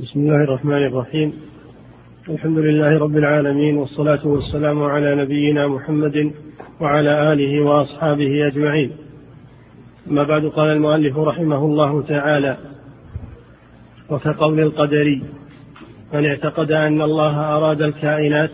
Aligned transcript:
بسم 0.00 0.20
الله 0.20 0.44
الرحمن 0.44 0.86
الرحيم. 0.86 1.32
الحمد 2.28 2.58
لله 2.58 2.98
رب 2.98 3.16
العالمين 3.16 3.76
والصلاة 3.76 4.26
والسلام 4.26 4.82
على 4.82 5.14
نبينا 5.14 5.68
محمد 5.68 6.32
وعلى 6.80 7.32
آله 7.32 7.64
وأصحابه 7.64 8.46
أجمعين. 8.46 8.92
أما 10.10 10.22
بعد 10.22 10.46
قال 10.46 10.68
المؤلف 10.70 11.18
رحمه 11.18 11.64
الله 11.64 12.02
تعالى 12.02 12.56
وكقول 14.10 14.60
القدري 14.60 15.22
من 16.14 16.26
اعتقد 16.26 16.72
أن 16.72 17.02
الله 17.02 17.56
أراد 17.56 17.82
الكائنات 17.82 18.50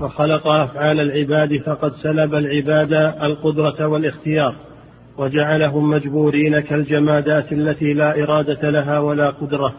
وخلق 0.00 0.46
أفعال 0.46 1.00
العباد 1.00 1.56
فقد 1.56 1.92
سلب 2.02 2.34
العباد 2.34 2.92
القدرة 3.22 3.86
والاختيار 3.86 4.54
وجعلهم 5.18 5.90
مجبورين 5.90 6.60
كالجمادات 6.60 7.52
التي 7.52 7.94
لا 7.94 8.22
إرادة 8.22 8.70
لها 8.70 8.98
ولا 8.98 9.30
قدرة. 9.30 9.74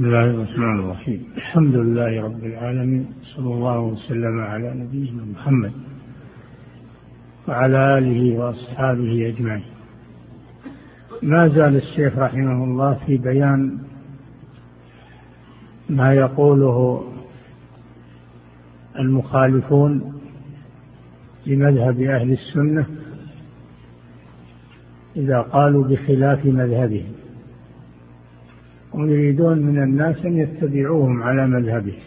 بسم 0.00 0.08
الله 0.08 0.30
الرحمن 0.30 0.80
الرحيم. 0.80 1.24
الحمد 1.36 1.74
لله 1.74 2.22
رب 2.22 2.44
العالمين 2.44 3.06
صلى 3.36 3.54
الله 3.54 3.80
وسلم 3.80 4.40
على 4.40 4.74
نبينا 4.74 5.24
محمد 5.24 5.72
وعلى 7.48 7.98
آله 7.98 8.38
وأصحابه 8.38 9.28
أجمعين. 9.28 9.64
ما 11.22 11.48
زال 11.48 11.76
الشيخ 11.76 12.18
رحمه 12.18 12.64
الله 12.64 12.94
في 13.06 13.18
بيان 13.18 13.78
ما 15.90 16.14
يقوله 16.14 17.04
المخالفون 18.98 20.20
لمذهب 21.46 22.00
أهل 22.00 22.32
السنة 22.32 22.86
إذا 25.16 25.40
قالوا 25.40 25.84
بخلاف 25.84 26.46
مذهبهم. 26.46 27.19
ويريدون 28.94 29.58
من 29.58 29.82
الناس 29.82 30.24
أن 30.24 30.38
يتبعوهم 30.38 31.22
على 31.22 31.46
مذهبهم 31.46 32.00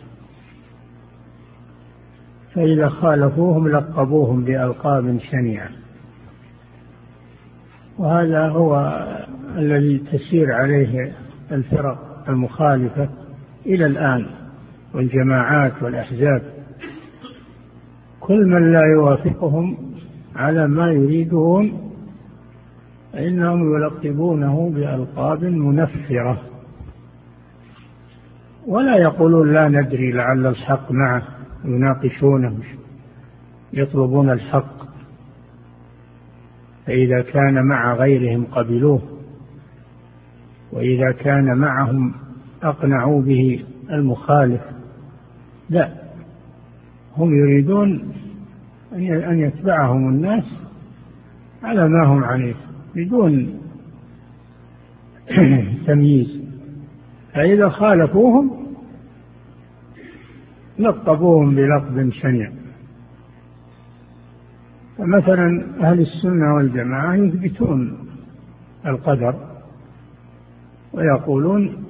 فإذا 2.56 2.90
خالفوهم 2.90 3.68
لقبوهم 3.68 4.44
بألقاب 4.44 5.18
شنيعة. 5.18 5.70
وهذا 7.98 8.48
هو 8.48 9.04
الذي 9.58 9.98
تسير 9.98 10.52
عليه 10.52 11.14
الفرق 11.52 12.26
المخالفة 12.30 13.10
إلى 13.66 13.86
الآن 13.86 14.26
والجماعات 14.94 15.84
والأحزاب. 15.84 16.42
كل 18.20 18.46
من 18.46 18.72
لا 18.72 18.82
يوافقهم 18.98 19.78
على 20.36 20.68
ما 20.68 20.92
يريدون 20.92 21.92
فإنهم 23.14 23.76
يلقبونه 23.76 24.70
بألقاب 24.70 25.44
منفرة. 25.44 26.53
ولا 28.68 28.98
يقولون 28.98 29.54
لا 29.54 29.68
ندري 29.68 30.12
لعل 30.12 30.46
الحق 30.46 30.92
معه 30.92 31.24
يناقشونه 31.66 32.58
يطلبون 33.74 34.30
الحق. 34.30 34.84
فإذا 36.86 37.22
كان 37.22 37.66
مع 37.66 37.94
غيرهم 37.96 38.46
قبلوه 38.46 39.02
وإذا 40.72 41.12
كان 41.12 41.58
معهم 41.58 42.14
أقنعوا 42.64 43.22
به 43.22 43.66
المخالف 43.92 44.62
لا. 45.70 45.94
هم 47.18 47.30
يريدون 47.36 48.14
أن 48.94 49.40
يتبعهم 49.40 50.10
الناس 50.10 50.44
على 51.64 51.90
ما 51.90 52.06
هم 52.06 52.24
عليه 52.24 52.56
بدون 52.96 53.60
تمييز. 55.88 56.43
فإذا 57.34 57.70
خالفوهم 57.70 58.64
لقبوهم 60.80 61.56
بلقب 61.56 62.10
شنيع 62.10 62.52
فمثلا 64.98 65.66
أهل 65.82 66.00
السنة 66.00 66.56
والجماعة 66.56 67.16
يثبتون 67.16 67.98
القدر 68.88 69.36
ويقولون 70.94 71.86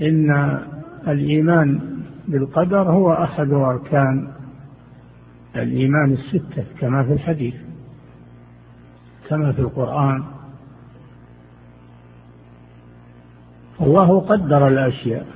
إن 0.00 0.58
الإيمان 1.08 1.80
بالقدر 2.28 2.90
هو 2.90 3.12
أحد 3.12 3.52
أركان 3.52 4.28
الإيمان 5.56 6.12
الستة 6.12 6.64
كما 6.80 7.04
في 7.04 7.12
الحديث 7.12 7.54
كما 9.28 9.52
في 9.52 9.58
القرآن 9.58 10.24
الله 13.80 14.20
قدر 14.20 14.68
الأشياء 14.68 15.26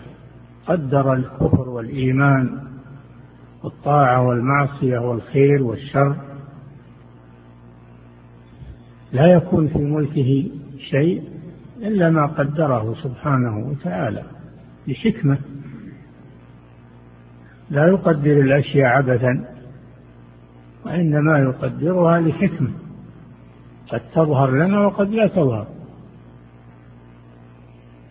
قدر 0.66 1.12
الكفر 1.12 1.68
والإيمان 1.68 2.58
والطاعة 3.62 4.26
والمعصية 4.26 4.98
والخير 4.98 5.62
والشر. 5.62 6.16
لا 9.12 9.26
يكون 9.26 9.68
في 9.68 9.78
ملكه 9.78 10.50
شيء 10.78 11.22
إلا 11.78 12.10
ما 12.10 12.26
قدره 12.26 12.94
سبحانه 12.94 13.58
وتعالى 13.58 14.22
بحكمة. 14.88 15.38
لا 17.70 17.86
يقدر 17.88 18.32
الأشياء 18.32 18.86
عبثا 18.86 19.44
وإنما 20.86 21.38
يقدرها 21.38 22.20
لحكمة. 22.20 22.70
قد 23.90 24.00
تظهر 24.14 24.50
لنا 24.50 24.80
وقد 24.86 25.10
لا 25.10 25.26
تظهر. 25.26 25.66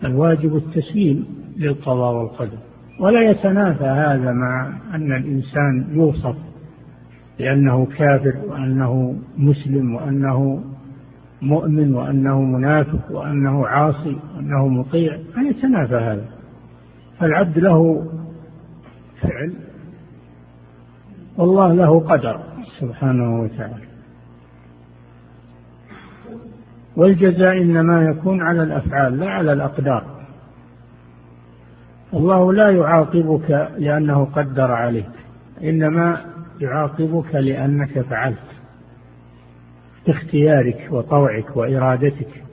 الواجب 0.03 0.55
التسليم 0.55 1.25
للقضاء 1.57 2.15
والقدر. 2.15 2.57
ولا 2.99 3.21
يتنافى 3.21 3.83
هذا 3.83 4.31
مع 4.31 4.79
أن 4.93 5.11
الإنسان 5.11 5.87
يوصف 5.91 6.35
بأنه 7.39 7.85
كافر 7.85 8.37
وأنه 8.47 9.15
مسلم 9.37 9.95
وأنه 9.95 10.63
مؤمن 11.41 11.93
وأنه 11.93 12.41
منافق 12.41 13.11
وأنه 13.11 13.67
عاصي 13.67 14.17
وأنه 14.35 14.67
مطيع. 14.67 15.17
ما 15.35 15.43
يتنافى 15.49 15.95
هذا. 15.95 16.25
فالعبد 17.19 17.59
له 17.59 18.07
فعل 19.21 19.53
والله 21.37 21.73
له 21.73 21.99
قدر 21.99 22.39
سبحانه 22.79 23.41
وتعالى. 23.41 23.87
والجزاء 26.95 27.61
إنما 27.61 28.03
يكون 28.03 28.41
على 28.41 28.63
الأفعال 28.63 29.19
لا 29.19 29.29
على 29.29 29.53
الأقدار. 29.53 30.17
الله 32.13 32.53
لا 32.53 32.69
يعاقبك 32.69 33.69
لأنه 33.77 34.25
قدر 34.25 34.71
عليك 34.71 35.09
إنما 35.63 36.25
يعاقبك 36.59 37.35
لأنك 37.35 38.01
فعلت 38.01 38.37
باختيارك 40.07 40.87
وطوعك 40.91 41.57
وإرادتك. 41.57 42.43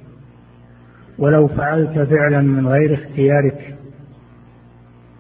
ولو 1.19 1.49
فعلت 1.49 1.99
فعلا 1.99 2.41
من 2.41 2.67
غير 2.69 2.95
اختيارك 2.95 3.77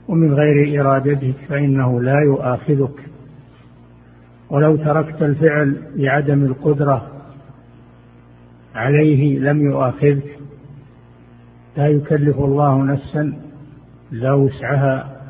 ومن 0.08 0.34
غير 0.34 0.81
إرادتك 0.81 1.34
فإنه 1.48 2.02
لا 2.02 2.20
يؤاخذك. 2.20 3.00
ولو 4.50 4.76
تركت 4.76 5.22
الفعل 5.22 5.76
لعدم 5.96 6.44
القدرة 6.44 7.13
عليه 8.75 9.39
لم 9.39 9.61
يؤاخذك 9.61 10.39
لا 11.77 11.87
يكلف 11.87 12.39
الله 12.39 12.85
نفسا 12.85 13.33
لا 14.11 14.33
وسعها. 14.33 15.21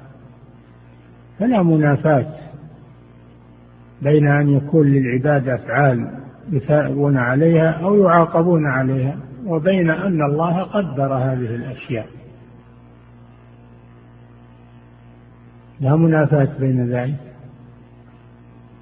فلا 1.38 1.62
منافاة 1.62 2.34
بين 4.02 4.26
أن 4.26 4.48
يكون 4.48 4.86
للعباد 4.86 5.48
أفعال 5.48 6.10
يثابون 6.52 7.16
عليها 7.16 7.70
أو 7.70 7.96
يعاقبون 8.04 8.66
عليها 8.66 9.16
وبين 9.46 9.90
أن 9.90 10.22
الله 10.22 10.62
قدر 10.62 11.14
هذه 11.14 11.54
الأشياء. 11.54 12.06
لا 15.80 15.96
منافاة 15.96 16.58
بين 16.58 16.90
ذلك. 16.90 17.33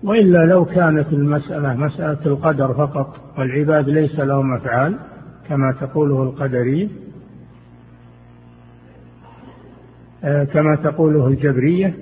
وإلا 0.02 0.46
لو 0.46 0.64
كانت 0.64 1.12
المسألة 1.12 1.74
مسألة 1.74 2.26
القدر 2.26 2.74
فقط 2.74 3.20
والعباد 3.38 3.88
ليس 3.88 4.20
لهم 4.20 4.54
أفعال 4.54 4.98
كما 5.48 5.74
تقوله 5.80 6.22
القدرية 6.22 6.88
آه، 10.24 10.44
كما 10.44 10.76
تقوله 10.84 11.26
الجبرية 11.26 11.94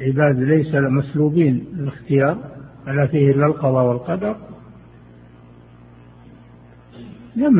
عباد 0.00 0.38
ليس 0.38 0.74
مسلوبين 0.74 1.64
الاختيار 1.78 2.38
ولا 2.86 3.06
فيه 3.06 3.30
إلا 3.30 3.46
القضاء 3.46 3.86
والقدر. 3.86 4.36
لم 7.36 7.54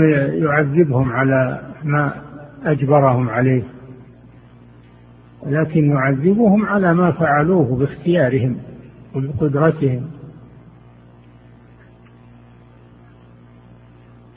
يعذبهم 0.44 1.12
على 1.12 1.60
ما 1.84 2.14
أجبرهم 2.64 3.28
عليه 3.28 3.62
ولكن 5.42 5.90
يعذبهم 5.90 6.66
على 6.66 6.94
ما 6.94 7.12
فعلوه 7.12 7.76
باختيارهم. 7.76 8.56
وبقدرتهم 9.14 10.11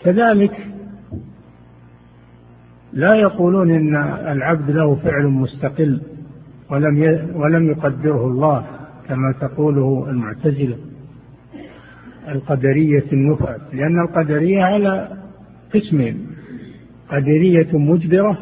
كذلك 0.01 0.67
لا 2.93 3.15
يقولون 3.15 3.71
إن 3.71 3.95
العبد 4.27 4.71
له 4.71 4.95
فعل 4.95 5.27
مستقل 5.27 6.01
ولم 6.69 6.97
ولم 7.35 7.69
يقدره 7.69 8.27
الله 8.27 8.65
كما 9.07 9.33
تقوله 9.41 10.09
المعتزلة 10.09 10.77
القدرية 12.29 13.03
النفاة 13.13 13.59
لأن 13.73 13.99
القدرية 13.99 14.63
على 14.63 15.17
قسمين 15.73 16.27
قدرية 17.09 17.77
مجبرة 17.77 18.37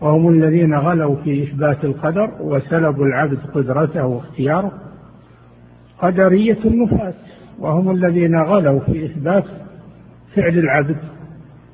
وهم 0.00 0.28
الذين 0.28 0.74
غلوا 0.74 1.16
في 1.16 1.42
إثبات 1.42 1.84
القدر 1.84 2.30
وسلبوا 2.40 3.06
العبد 3.06 3.38
قدرته 3.54 4.06
واختياره 4.06 4.85
قدرية 5.98 6.58
النفاة 6.64 7.14
وهم 7.58 7.90
الذين 7.90 8.36
غلوا 8.42 8.80
في 8.80 9.06
إثبات 9.06 9.44
فعل 10.34 10.58
العبد 10.58 10.96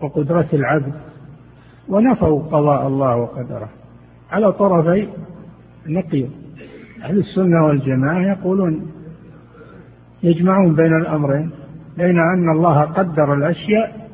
وقدرة 0.00 0.48
العبد 0.52 0.92
ونفوا 1.88 2.42
قضاء 2.42 2.86
الله 2.86 3.16
وقدره. 3.16 3.68
على 4.30 4.52
طرفي 4.52 5.08
نقيض. 5.88 6.30
أهل 7.02 7.18
السنة 7.18 7.66
والجماعة 7.66 8.20
يقولون 8.20 8.90
يجمعون 10.22 10.74
بين 10.74 10.96
الأمرين 11.00 11.50
بين 11.96 12.18
أن 12.18 12.50
الله 12.56 12.80
قدر 12.80 13.34
الأشياء 13.34 14.08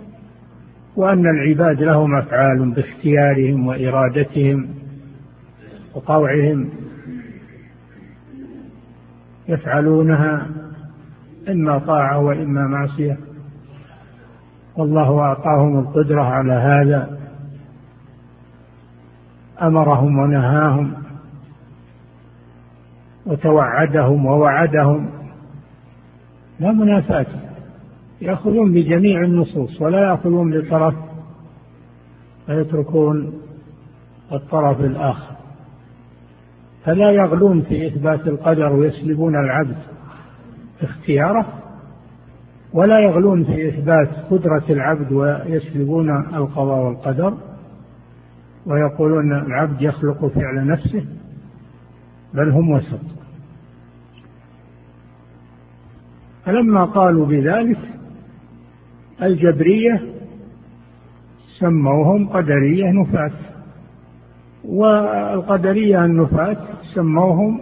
وأن 0.97 1.25
العباد 1.27 1.83
لهم 1.83 2.17
أفعال 2.17 2.75
باختيارهم 2.75 3.67
وإرادتهم 3.67 4.69
وطوعهم. 5.95 6.71
يفعلونها 9.49 10.47
إما 11.49 11.79
طاعة 11.79 12.19
وإما 12.19 12.67
معصية. 12.67 13.19
والله 14.77 15.21
أعطاهم 15.21 15.79
القدرة 15.79 16.23
على 16.23 16.53
هذا. 16.53 17.19
أمرهم 19.63 20.19
ونهاهم. 20.19 20.93
وتوعدهم 23.27 24.27
ووعدهم. 24.27 25.11
لا 26.61 26.73
منافاة. 26.73 27.27
يأخذون 28.21 28.73
بجميع 28.73 29.25
النصوص 29.25 29.83
ولا 29.83 30.11
يأخذون 30.11 30.61
بطرف 30.61 30.95
ويتركون 32.49 33.33
الطرف 34.33 34.81
الآخر. 34.81 35.38
فلا 36.89 37.11
يغلون 37.11 37.63
في 37.63 37.87
إثبات 37.87 38.27
القدر 38.27 38.73
ويسلبون 38.73 39.35
العبد 39.37 39.77
اختياره 40.83 41.47
ولا 42.73 43.01
يغلون 43.01 43.45
في 43.45 43.69
إثبات 43.69 44.09
قدرة 44.31 44.65
العبد 44.71 45.13
ويسلبون 45.13 46.11
القضاء 46.35 46.79
والقدر 46.79 47.35
ويقولون 48.67 49.33
العبد 49.33 49.83
يخلق 49.83 50.27
فعل 50.27 50.67
نفسه 50.67 51.05
بل 52.35 52.49
هم 52.49 52.71
وسط. 52.71 53.01
فلما 56.45 56.85
قالوا 56.85 57.27
بذلك 57.27 57.81
الجبرية 59.23 60.03
سموهم 61.59 62.29
قدرية 62.29 62.91
نفاة 62.91 63.58
والقدرية 64.69 66.05
النفاة 66.05 66.57
سموهم 66.95 67.61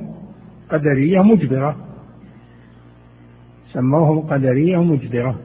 قدرية 0.71 1.23
مجبرة. 1.23 1.77
سموهم 3.73 4.21
قدرية 4.21 4.83
مجبرة. 4.83 5.39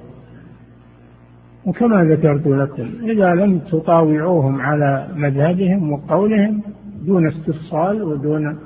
وكما 1.66 2.04
ذكرت 2.04 2.48
لكم 2.48 2.90
إذا 3.04 3.34
لم 3.34 3.60
تطاوعوهم 3.60 4.62
على 4.62 5.08
مذهبهم 5.16 5.92
وقولهم 5.92 6.62
دون 7.06 7.28
استفصال 7.28 8.04
ودون 8.04 8.60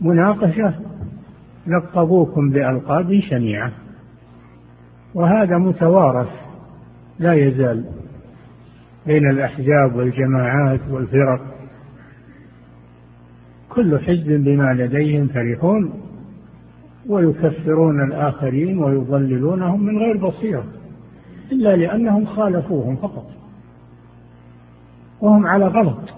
مناقشة 0.00 0.74
لقبوكم 1.66 2.50
بألقاب 2.50 3.20
شنيعة. 3.30 3.72
وهذا 5.14 5.58
متوارث 5.58 6.28
لا 7.18 7.34
يزال 7.34 7.84
بين 9.06 9.30
الأحزاب 9.30 9.96
والجماعات 9.96 10.80
والفرق. 10.90 11.51
كل 13.74 13.98
حزب 13.98 14.26
بما 14.26 14.74
لديهم 14.74 15.28
فرحون 15.28 15.92
ويكفرون 17.08 18.04
الآخرين 18.04 18.78
ويضللونهم 18.78 19.82
من 19.82 19.98
غير 19.98 20.28
بصيرة 20.28 20.64
إلا 21.52 21.76
لأنهم 21.76 22.26
خالفوهم 22.26 22.96
فقط. 22.96 23.26
وهم 25.20 25.46
على 25.46 25.66
غلط. 25.66 26.14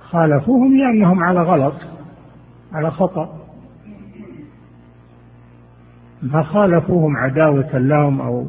خالفوهم 0.00 0.76
لأنهم 0.76 1.24
على 1.24 1.42
غلط 1.42 1.74
على 2.72 2.90
خطأ. 2.90 3.40
ما 6.22 6.42
خالفوهم 6.42 7.16
عداوة 7.16 7.78
لهم 7.78 8.20
أو 8.20 8.46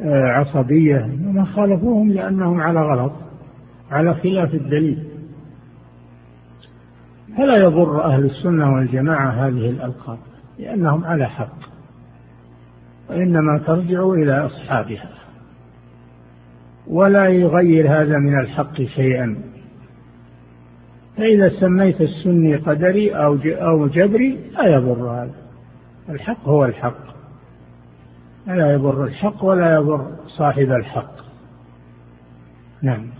آه، 0.00 0.24
عصبية 0.24 1.10
ما 1.22 1.44
خالفوهم 1.44 2.12
لأنهم 2.12 2.60
على 2.60 2.80
غلط 2.80 3.12
على 3.90 4.14
خلاف 4.14 4.54
الدليل. 4.54 5.09
فلا 7.40 7.56
يضر 7.56 8.04
أهل 8.04 8.24
السنة 8.24 8.74
والجماعة 8.74 9.30
هذه 9.30 9.70
الألقاب 9.70 10.18
لأنهم 10.58 11.04
على 11.04 11.26
حق 11.26 11.56
وإنما 13.10 13.58
ترجع 13.66 14.08
إلى 14.08 14.46
أصحابها. 14.46 15.10
ولا 16.86 17.28
يغير 17.28 17.88
هذا 17.88 18.18
من 18.18 18.40
الحق 18.40 18.82
شيئا. 18.82 19.36
فإذا 21.16 21.60
سميت 21.60 22.00
السني 22.00 22.56
قدري 22.56 23.10
أو 23.10 23.38
أو 23.44 23.86
جبري 23.86 24.38
لا 24.52 24.66
يضر 24.66 25.10
هذا. 25.10 25.34
الحق 26.08 26.48
هو 26.48 26.64
الحق. 26.64 27.04
لا 28.46 28.72
يضر 28.72 29.04
الحق 29.04 29.44
ولا 29.44 29.74
يضر 29.74 30.16
صاحب 30.26 30.70
الحق. 30.70 31.14
نعم. 32.82 33.19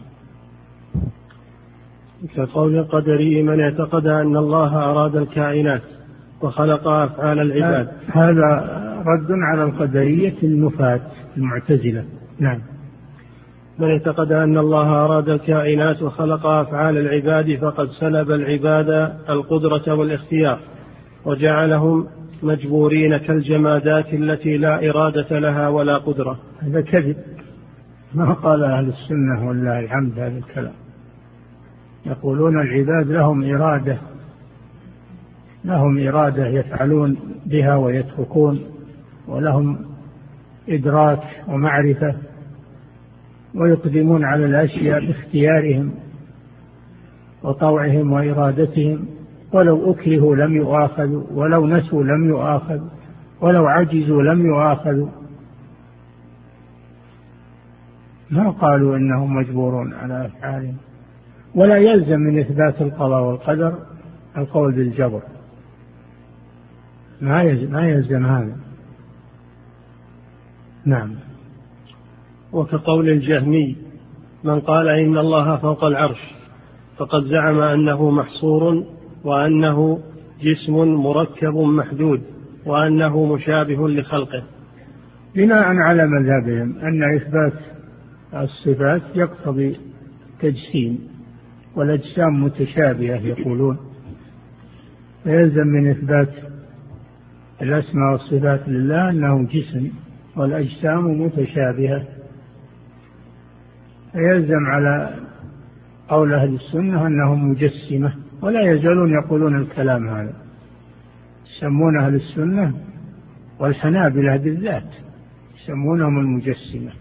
كقول 2.37 2.79
القدري 2.79 3.43
من 3.43 3.61
اعتقد 3.61 4.07
أن 4.07 4.37
الله 4.37 4.77
أراد 4.77 5.17
الكائنات 5.17 5.83
وخلق 6.43 6.89
أفعال 6.89 7.39
العباد. 7.39 7.89
هذا 8.13 8.81
رد 9.07 9.29
على 9.31 9.65
القدرية 9.65 10.35
النفاة 10.43 11.01
المعتزلة. 11.37 12.05
نعم. 12.39 12.59
من 13.79 13.91
اعتقد 13.91 14.33
أن 14.33 14.59
الله 14.59 15.05
أراد 15.05 15.29
الكائنات 15.29 16.03
وخلق 16.03 16.47
أفعال 16.47 16.99
العباد 16.99 17.59
فقد 17.59 17.89
سلب 18.01 18.31
العباد 18.31 19.13
القدرة 19.29 19.95
والاختيار 19.95 20.59
وجعلهم 21.25 22.07
مجبورين 22.43 23.17
كالجمادات 23.17 24.15
التي 24.15 24.57
لا 24.59 24.91
إرادة 24.91 25.39
لها 25.39 25.69
ولا 25.69 25.99
قدرة. 25.99 26.39
هذا 26.61 26.81
كذب. 26.81 27.17
ما 28.15 28.33
قال 28.33 28.65
أهل 28.65 28.89
السنة 28.89 29.49
ولله 29.49 29.81
الحمد 29.81 30.19
هذا 30.19 30.39
الكلام 30.39 30.80
يقولون 32.07 32.61
العباد 32.61 33.07
لهم 33.07 33.55
إرادة 33.55 33.99
لهم 35.65 36.09
إرادة 36.09 36.47
يفعلون 36.47 37.17
بها 37.47 37.77
ويتركون 37.77 38.61
ولهم 39.29 39.79
إدراك 40.69 41.23
ومعرفة 41.49 42.15
ويقدمون 43.55 44.25
على 44.25 44.47
الأشياء 44.47 45.07
باختيارهم 45.07 45.91
وطوعهم 47.43 48.13
وإرادتهم. 48.13 49.07
ولو 49.53 49.93
أكرهوا 49.93 50.37
لم 50.37 50.57
يؤاخذوا 50.57 51.23
ولو 51.35 51.67
نسوا 51.67 52.03
لم 52.03 52.29
يؤاخذوا 52.29 52.89
ولو 53.41 53.67
عجزوا 53.67 54.23
لم 54.23 54.47
يؤاخذوا. 54.47 55.09
ما 58.31 58.51
قالوا 58.51 58.97
إنهم 58.97 59.37
مجبورون 59.37 59.93
على 59.95 60.27
أفعالهم؟ 60.27 60.77
ولا 61.55 61.77
يلزم 61.77 62.21
من 62.21 62.39
إثبات 62.39 62.83
القضاء 62.83 63.23
والقدر 63.23 63.79
القول 64.39 64.73
بالجبر. 64.73 65.23
ما 67.21 67.43
يلزم, 67.43 67.73
ما 67.73 67.89
يلزم 67.89 68.27
هذا. 68.27 68.57
نعم. 70.85 71.15
وكقول 72.53 73.09
الجهمي 73.09 73.77
من 74.45 74.61
قال 74.61 74.89
إن 74.89 75.19
الله 75.19 75.57
فوق 75.57 75.85
العرش 75.85 76.35
فقد 76.97 77.25
زعم 77.25 77.61
أنه 77.61 78.11
محصور 78.11 78.85
وأنه 79.25 79.99
جسم 80.43 80.75
مركب 80.75 81.55
محدود 81.55 82.23
وأنه 82.67 83.25
مشابه 83.35 83.89
لخلقه. 83.89 84.43
بناء 85.35 85.77
على 85.77 86.07
مذهبهم 86.07 86.79
أن 86.79 87.17
إثبات 87.17 87.61
الصفات 88.35 89.03
يقتضي 89.15 89.77
تجسيم. 90.41 91.10
والأجسام 91.81 92.45
متشابهة 92.45 93.17
يقولون. 93.17 93.77
فيلزم 95.25 95.67
من 95.67 95.91
إثبات 95.91 96.29
الأسماء 97.63 98.13
والصفات 98.13 98.69
لله 98.69 99.11
أنه 99.11 99.47
جسم 99.47 99.91
والأجسام 100.37 101.21
متشابهة. 101.21 102.05
فيلزم 104.13 104.67
على 104.67 105.15
قول 106.09 106.33
أهل 106.33 106.55
السنة 106.55 107.07
أنهم 107.07 107.51
مجسمة 107.51 108.15
ولا 108.43 108.73
يزالون 108.73 109.11
يقولون 109.11 109.57
الكلام 109.57 110.09
هذا. 110.09 110.35
يسمون 111.47 111.99
أهل 111.99 112.15
السنة 112.15 112.75
والحنابلة 113.59 114.37
بالذات 114.37 114.91
يسمونهم 115.57 116.19
المجسمة 116.19 116.93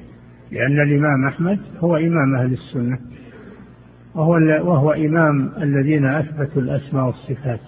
لأن 0.51 0.81
الإمام 0.87 1.27
أحمد 1.27 1.59
هو 1.79 1.95
إمام 1.97 2.35
أهل 2.35 2.53
السنة. 2.53 3.08
وهو, 4.19 4.33
وهو 4.71 4.91
إمام 4.91 5.51
الذين 5.57 6.05
أثبتوا 6.05 6.61
الأسماء 6.61 7.05
والصفات. 7.05 7.59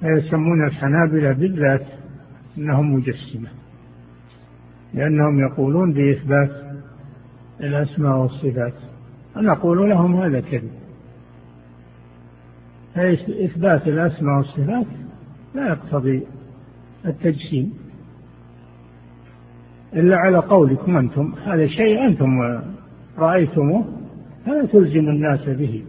فيسمون 0.00 0.66
الحنابلة 0.66 1.32
بالذات 1.32 1.86
أنهم 2.58 2.94
مجسمة 2.94 3.48
لأنهم 4.94 5.38
يقولون 5.38 5.92
بإثبات 5.92 6.50
الأسماء 7.60 8.16
والصفات. 8.16 8.74
ونقول 9.36 9.90
لهم 9.90 10.16
هذا 10.16 10.40
كذب. 10.40 10.70
إثبات 13.44 13.88
الأسماء 13.88 14.36
والصفات 14.36 14.86
لا 15.54 15.68
يقتضي 15.68 16.26
التجسيم. 17.06 17.72
إلا 19.94 20.16
على 20.16 20.36
قولكم 20.36 20.96
أنتم 20.96 21.34
هذا 21.44 21.66
شيء 21.66 22.06
أنتم 22.06 22.28
رأيتموه. 23.18 24.03
فلا 24.46 24.66
تلزم 24.66 25.08
الناس 25.08 25.48
به. 25.48 25.82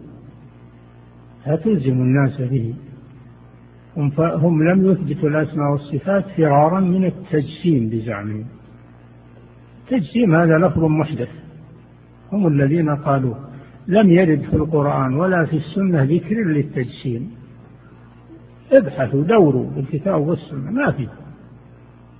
لا 1.46 1.56
تلزم 1.56 1.92
الناس 1.92 2.40
به. 2.40 2.74
هم, 4.18 4.62
لم 4.62 4.86
يثبتوا 4.86 5.28
الأسماء 5.28 5.72
والصفات 5.72 6.24
فرارا 6.36 6.80
من 6.80 7.04
التجسيم 7.04 7.88
بزعمهم. 7.88 8.44
التجسيم 9.84 10.34
هذا 10.34 10.58
لفظ 10.58 10.84
محدث. 10.84 11.28
هم 12.32 12.46
الذين 12.46 12.88
قالوا 12.88 13.34
لم 13.88 14.10
يرد 14.10 14.40
في 14.40 14.56
القرآن 14.56 15.14
ولا 15.14 15.44
في 15.44 15.56
السنة 15.56 16.02
ذكر 16.02 16.36
للتجسيم. 16.36 17.30
ابحثوا 18.72 19.24
دوروا 19.24 19.70
في 19.70 19.80
الكتاب 19.80 20.20
والسنة. 20.20 20.70
ما 20.70 20.90
في. 20.90 21.08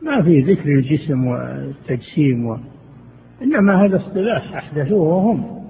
ما 0.03 0.23
في 0.23 0.41
ذكر 0.41 0.69
الجسم 0.69 1.27
والتجسيم 1.27 2.47
و... 2.47 2.59
إنما 3.43 3.85
هذا 3.85 3.97
اصطلاح 3.97 4.57
أحدثوه 4.57 5.23
هم. 5.23 5.66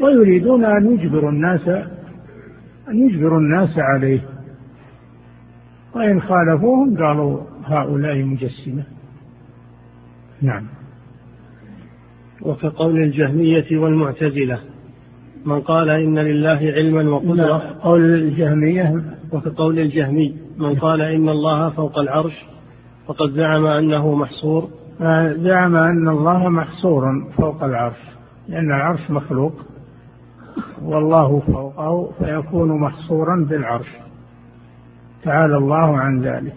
ويريدون 0.00 0.64
أن 0.64 0.92
يجبروا 0.92 1.30
الناس 1.30 1.68
أن 2.88 3.08
يجبروا 3.08 3.38
الناس 3.38 3.78
عليه. 3.78 4.20
وإن 5.94 6.20
خالفوهم 6.20 6.96
قالوا 6.96 7.40
هؤلاء 7.64 8.24
مجسمة. 8.24 8.84
نعم. 10.42 10.66
وكقول 12.42 12.96
الجهمية 12.96 13.78
والمعتزلة 13.78 14.58
من 15.46 15.60
قال 15.60 15.90
إن 15.90 16.18
لله 16.18 16.58
علما 16.76 17.10
وقدرة. 17.10 17.76
قول 17.82 18.00
الجهمية. 18.00 19.04
وكقول 19.32 19.78
الجهمي 19.78 20.36
من 20.58 20.74
قال 20.74 21.00
إن 21.00 21.28
الله 21.28 21.70
فوق 21.70 21.98
العرش 21.98 22.44
فقد 23.06 23.30
زعم 23.30 23.66
أنه 23.66 24.14
محصور. 24.14 24.68
زعم 25.36 25.76
أن 25.76 26.08
الله 26.08 26.48
محصور 26.48 27.02
فوق 27.36 27.64
العرش 27.64 27.98
لأن 28.48 28.66
العرش 28.66 29.10
مخلوق. 29.10 29.52
والله 30.82 31.40
فوقه 31.40 32.10
فيكون 32.18 32.80
محصورا 32.80 33.46
بالعرش. 33.48 33.96
تعالى 35.22 35.56
الله 35.56 35.98
عن 35.98 36.20
ذلك. 36.20 36.56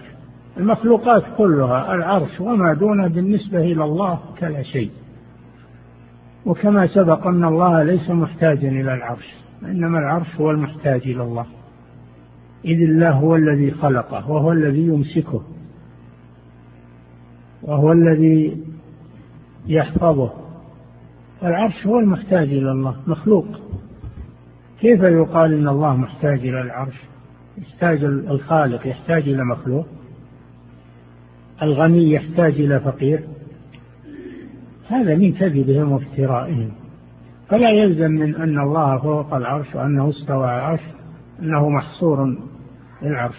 المخلوقات 0.57 1.23
كلها 1.37 1.95
العرش 1.95 2.41
وما 2.41 2.73
دونه 2.73 3.07
بالنسبة 3.07 3.59
إلى 3.59 3.83
الله 3.83 4.19
كلا 4.39 4.63
شيء. 4.63 4.91
وكما 6.45 6.87
سبق 6.87 7.27
أن 7.27 7.43
الله 7.43 7.83
ليس 7.83 8.09
محتاجا 8.09 8.69
إلى 8.69 8.93
العرش 8.93 9.35
إنما 9.63 9.99
العرش 9.99 10.35
هو 10.35 10.51
المحتاج 10.51 11.01
إلى 11.01 11.23
الله. 11.23 11.45
إذ 12.65 12.81
الله 12.81 13.11
هو 13.11 13.35
الذي 13.35 13.71
خلقه 13.71 14.31
وهو 14.31 14.51
الذي 14.51 14.87
يمسكه 14.87 15.41
وهو 17.63 17.91
الذي 17.91 18.63
يحفظه. 19.67 20.31
العرش 21.43 21.87
هو 21.87 21.99
المحتاج 21.99 22.47
إلى 22.47 22.71
الله 22.71 22.95
مخلوق. 23.07 23.45
كيف 24.81 25.01
يقال 25.03 25.53
إن 25.53 25.67
الله 25.67 25.95
محتاج 25.95 26.39
إلى 26.39 26.61
العرش؟ 26.61 26.95
يحتاج 27.57 28.03
الخالق 28.03 28.87
يحتاج 28.87 29.29
إلى 29.29 29.45
مخلوق؟ 29.45 29.85
الغني 31.61 32.11
يحتاج 32.11 32.53
إلى 32.53 32.79
فقير؟ 32.79 33.23
هذا 34.87 35.15
من 35.15 35.33
كذبهم 35.33 35.91
وافترائهم. 35.91 36.71
فلا 37.49 37.69
يلزم 37.69 38.11
من 38.11 38.35
أن 38.35 38.59
الله 38.59 38.97
فوق 38.97 39.33
العرش 39.33 39.75
وأنه 39.75 40.09
استوى 40.09 40.47
على 40.47 40.57
العرش 40.57 40.81
أنه 41.41 41.69
محصور 41.69 42.37
العرش 43.03 43.37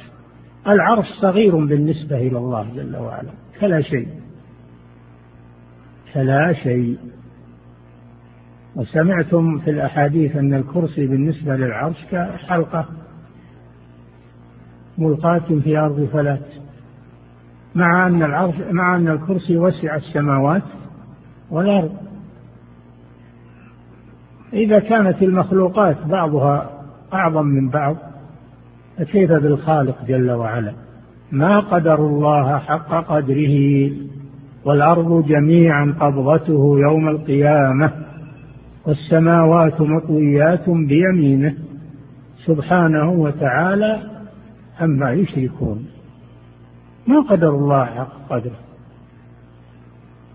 العرش 0.67 1.07
صغير 1.21 1.57
بالنسبة 1.57 2.17
إلى 2.17 2.39
الله 2.39 2.75
جل 2.75 2.97
وعلا 2.97 3.31
فلا 3.61 3.81
شيء. 3.81 4.09
فلا 6.15 6.53
شيء. 6.53 6.99
وسمعتم 8.81 9.59
في 9.59 9.71
الأحاديث 9.71 10.37
أن 10.37 10.55
الكرسي 10.55 11.07
بالنسبة 11.07 11.57
للعرش 11.57 12.07
كحلقة 12.11 12.87
ملقاة 14.99 15.61
في 15.65 15.79
أرض 15.79 16.09
فلات. 16.13 16.47
مع 17.75 18.07
أن 18.07 18.23
العرش 18.23 18.55
مع 18.71 18.97
أن 18.97 19.09
الكرسي 19.09 19.57
وسع 19.59 19.97
السماوات 19.97 20.63
والأرض. 21.51 21.93
إذا 24.53 24.79
كانت 24.79 25.23
المخلوقات 25.23 25.97
بعضها 26.07 26.71
أعظم 27.15 27.47
من 27.47 27.69
بعض 27.69 27.97
فكيف 28.99 29.33
بالخالق 29.33 30.05
جل 30.09 30.31
وعلا؟ 30.31 30.73
ما 31.33 31.61
قدر 31.61 32.07
الله 32.07 32.59
حق 32.59 33.05
قدره 33.05 33.91
والأرض 34.65 35.27
جميعا 35.27 35.95
قبضته 36.01 36.77
يوم 36.79 37.09
القيامة. 37.09 38.10
والسماوات 38.87 39.81
مطويات 39.81 40.71
بيمينه 40.71 41.55
سبحانه 42.47 43.11
وتعالى 43.11 44.11
عما 44.81 45.13
يشركون. 45.13 45.87
ما 47.07 47.21
قدر 47.21 47.49
الله 47.49 47.85
حق 47.85 48.29
قدره. 48.31 48.59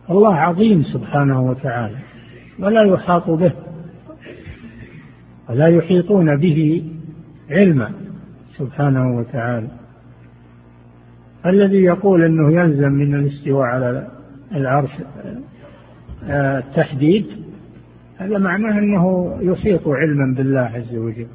الله 0.09 0.35
عظيم 0.35 0.83
سبحانه 0.83 1.41
وتعالى. 1.41 1.97
ولا 2.59 2.83
يحاط 2.83 3.29
به. 3.29 3.53
ولا 5.49 5.67
يحيطون 5.67 6.37
به 6.37 6.91
علما 7.49 7.91
سبحانه 8.57 9.17
وتعالى. 9.17 9.67
الذي 11.45 11.83
يقول 11.83 12.23
إنه 12.23 12.61
يلزم 12.61 12.91
من 12.91 13.15
الاستواء 13.15 13.65
على 13.65 14.07
العرش 14.55 14.91
التحديد 16.29 17.44
هذا 18.17 18.37
معناه 18.37 18.79
أنه 18.79 19.37
يحيط 19.41 19.87
علما 19.87 20.35
بالله 20.37 20.59
عز 20.59 20.95
وجل. 20.95 21.27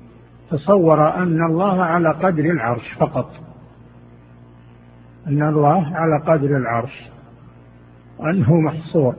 تصور 0.50 1.08
أن 1.16 1.44
الله 1.44 1.82
على 1.82 2.12
قدر 2.12 2.44
العرش 2.44 2.94
فقط. 3.00 3.30
أن 5.26 5.42
الله 5.42 5.96
على 5.96 6.22
قدر 6.26 6.56
العرش. 6.56 7.10
وانه 8.18 8.60
محصور. 8.60 9.14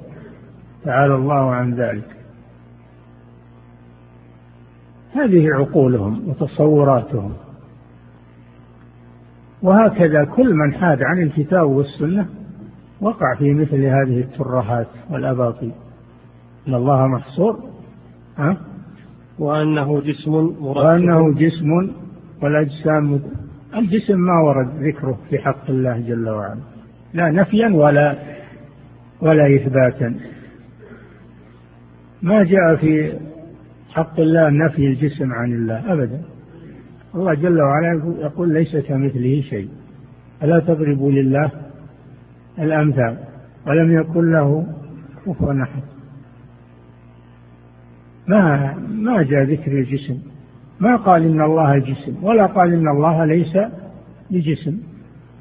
تعالى 0.83 1.15
الله 1.15 1.51
عن 1.51 1.73
ذلك. 1.73 2.15
هذه 5.13 5.53
عقولهم 5.53 6.29
وتصوراتهم. 6.29 7.33
وهكذا 9.61 10.23
كل 10.23 10.53
من 10.53 10.73
حاد 10.73 10.99
عن 11.01 11.21
الكتاب 11.21 11.67
والسنة 11.69 12.29
وقع 13.01 13.35
في 13.39 13.53
مثل 13.53 13.83
هذه 13.83 14.19
الترهات 14.19 14.87
والأباطيل. 15.09 15.71
إن 16.67 16.73
الله 16.73 17.07
محصور 17.07 17.59
ها؟ 18.37 18.57
وأنه 19.39 20.01
جسم 20.01 20.31
مركب 20.31 20.77
وأنه 20.77 21.33
جسم 21.33 21.91
والاجسام 22.41 23.21
الجسم 23.75 24.19
ما 24.19 24.41
ورد 24.47 24.83
ذكره 24.83 25.19
في 25.29 25.37
حق 25.37 25.69
الله 25.69 25.99
جل 25.99 26.29
وعلا. 26.29 26.59
لا 27.13 27.31
نفيا 27.31 27.67
ولا 27.67 28.15
ولا 29.21 29.55
إثباتا. 29.55 30.19
ما 32.21 32.43
جاء 32.43 32.75
في 32.75 33.19
حق 33.89 34.19
الله 34.19 34.49
نفي 34.49 34.87
الجسم 34.87 35.31
عن 35.31 35.53
الله 35.53 35.93
أبدا. 35.93 36.21
الله 37.15 37.33
جل 37.33 37.61
وعلا 37.61 38.15
يقول 38.21 38.53
ليس 38.53 38.77
كمثله 38.77 39.41
شيء. 39.41 39.69
ألا 40.43 40.59
تضربوا 40.59 41.11
لله 41.11 41.51
الأمثال. 42.59 43.17
ولم 43.67 43.91
يكن 43.91 44.31
له 44.31 44.65
كفوا 45.25 45.53
أحد. 45.63 45.90
ما 48.27 48.73
ما 48.89 49.23
جاء 49.23 49.43
ذكر 49.43 49.71
الجسم. 49.71 50.17
ما 50.79 50.95
قال 50.95 51.25
إن 51.25 51.41
الله 51.41 51.77
جسم 51.77 52.23
ولا 52.23 52.45
قال 52.45 52.73
إن 52.73 52.87
الله 52.87 53.25
ليس 53.25 53.57
بجسم. 54.31 54.77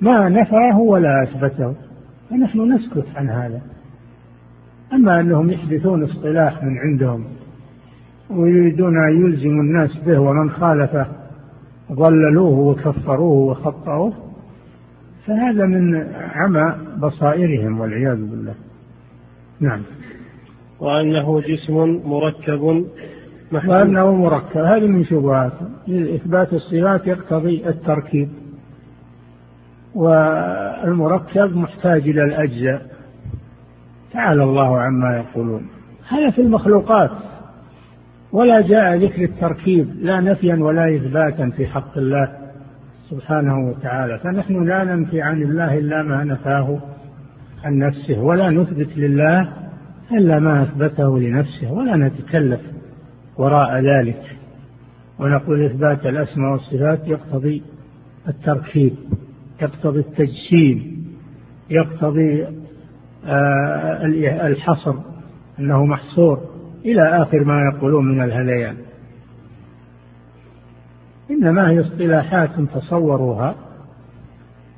ما 0.00 0.28
نفاه 0.28 0.78
ولا 0.78 1.22
أثبته. 1.22 1.74
ونحن 2.30 2.72
نسكت 2.72 3.06
عن 3.16 3.28
هذا. 3.28 3.60
أما 4.92 5.20
أنهم 5.20 5.50
يحدثون 5.50 6.04
اصطلاح 6.04 6.62
من 6.64 6.78
عندهم 6.78 7.24
ويريدون 8.30 8.92
أن 9.08 9.24
يلزموا 9.24 9.62
الناس 9.62 9.98
به 10.06 10.18
ومن 10.18 10.50
خالفه 10.50 11.06
ضللوه 11.92 12.58
وكفروه 12.58 13.50
وخطأوه 13.50 14.12
فهذا 15.26 15.66
من 15.66 16.08
عمى 16.14 16.74
بصائرهم 16.98 17.80
والعياذ 17.80 18.16
بالله. 18.16 18.54
نعم. 19.60 19.80
وأنه 20.80 21.40
جسم 21.40 22.00
مركب 22.04 22.84
محدود. 23.52 23.70
وأنه 23.70 24.14
مركب. 24.14 24.60
هذه 24.60 24.86
من 24.86 25.04
شبهات. 25.04 25.52
إثبات 25.88 26.52
الصفات 26.52 27.06
يقتضي 27.06 27.68
التركيب. 27.68 28.28
والمركب 29.94 31.56
محتاج 31.56 32.08
إلى 32.08 32.24
الأجزاء. 32.24 32.86
تعالى 34.12 34.44
الله 34.44 34.80
عما 34.80 35.16
يقولون. 35.16 35.66
هذا 36.08 36.30
في 36.30 36.40
المخلوقات. 36.40 37.10
ولا 38.32 38.60
جاء 38.60 38.96
ذكر 38.96 39.24
التركيب. 39.24 39.94
لا 40.00 40.20
نفيا 40.20 40.56
ولا 40.56 40.96
إثباتا 40.96 41.50
في 41.56 41.66
حق 41.66 41.98
الله 41.98 42.32
سبحانه 43.10 43.68
وتعالى. 43.68 44.18
فنحن 44.18 44.68
لا 44.68 44.84
ننفي 44.84 45.22
عن 45.22 45.42
الله 45.42 45.78
إلا 45.78 46.02
ما 46.02 46.24
نفاه 46.24 46.78
عن 47.64 47.78
نفسه. 47.78 48.20
ولا 48.20 48.50
نثبت 48.50 48.88
لله 48.96 49.59
إلا 50.12 50.38
ما 50.38 50.62
أثبته 50.62 51.18
لنفسه 51.18 51.72
ولا 51.72 51.96
نتكلف 51.96 52.60
وراء 53.36 53.80
ذلك. 53.80 54.40
ونقول 55.20 55.64
إثبات 55.64 56.06
الأسماء 56.06 56.52
والصفات 56.52 57.08
يقتضي 57.08 57.62
التركيب 58.28 58.94
يقتضي 59.62 60.00
التجسيم 60.00 61.04
يقتضي 61.70 62.46
آه، 63.26 64.06
الحصر 64.46 64.94
أنه 65.58 65.84
محصور 65.84 66.40
إلى 66.84 67.02
آخر 67.02 67.44
ما 67.44 67.60
يقولون 67.74 68.04
من 68.04 68.24
الهذيان 68.24 68.76
إنما 71.30 71.70
هي 71.70 71.80
اصطلاحات 71.80 72.50
تصوروها 72.74 73.54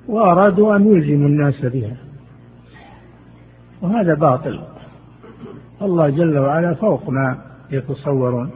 وأرادوا 0.08 0.76
أن 0.76 0.86
يلزموا 0.86 1.28
الناس 1.28 1.64
بها. 1.64 1.96
وهذا 3.82 4.14
باطل. 4.14 4.60
الله 5.84 6.10
جل 6.10 6.38
وعلا 6.38 6.74
فوق 6.74 7.10
ما 7.10 7.38
يتصورون 7.70 8.50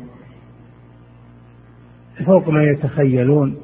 فوق 2.26 2.48
ما 2.48 2.62
يتخيلون. 2.62 3.56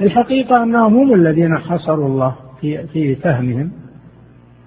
الحقيقة 0.00 0.62
أنهم 0.62 0.96
هم 0.96 1.14
الذين 1.14 1.58
حصروا 1.58 2.08
الله 2.08 2.36
في 2.60 2.86
في 2.86 3.16
فهمهم 3.16 3.70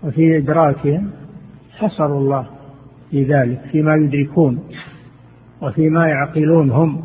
وفي 0.03 0.37
إدراكهم 0.37 1.11
حصروا 1.71 2.19
الله 2.19 2.47
في 3.11 3.23
ذلك 3.23 3.61
فيما 3.71 3.95
يدركون 3.95 4.59
وفيما 5.61 6.07
يعقلون 6.07 6.71
هم 6.71 7.03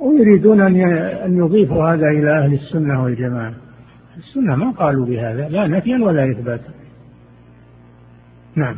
ويريدون 0.00 0.60
أن 0.60 1.36
يضيفوا 1.36 1.94
هذا 1.94 2.06
إلى 2.06 2.38
أهل 2.38 2.52
السنة 2.52 3.02
والجماعة. 3.02 3.54
السنة 4.16 4.56
ما 4.56 4.70
قالوا 4.70 5.06
بهذا 5.06 5.48
لا 5.48 5.66
نفيا 5.66 6.04
ولا 6.04 6.30
إثباتا. 6.30 6.70
نعم. 8.56 8.76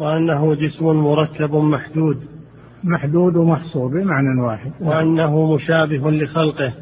وأنه 0.00 0.54
جسم 0.54 0.84
مركب 0.84 1.54
محدود. 1.54 2.16
محدود 2.84 3.36
ومحصور 3.36 3.88
بمعنى 3.88 4.40
واحد. 4.40 4.70
وأنه 4.80 5.54
مشابه 5.54 6.10
لخلقه. 6.10 6.72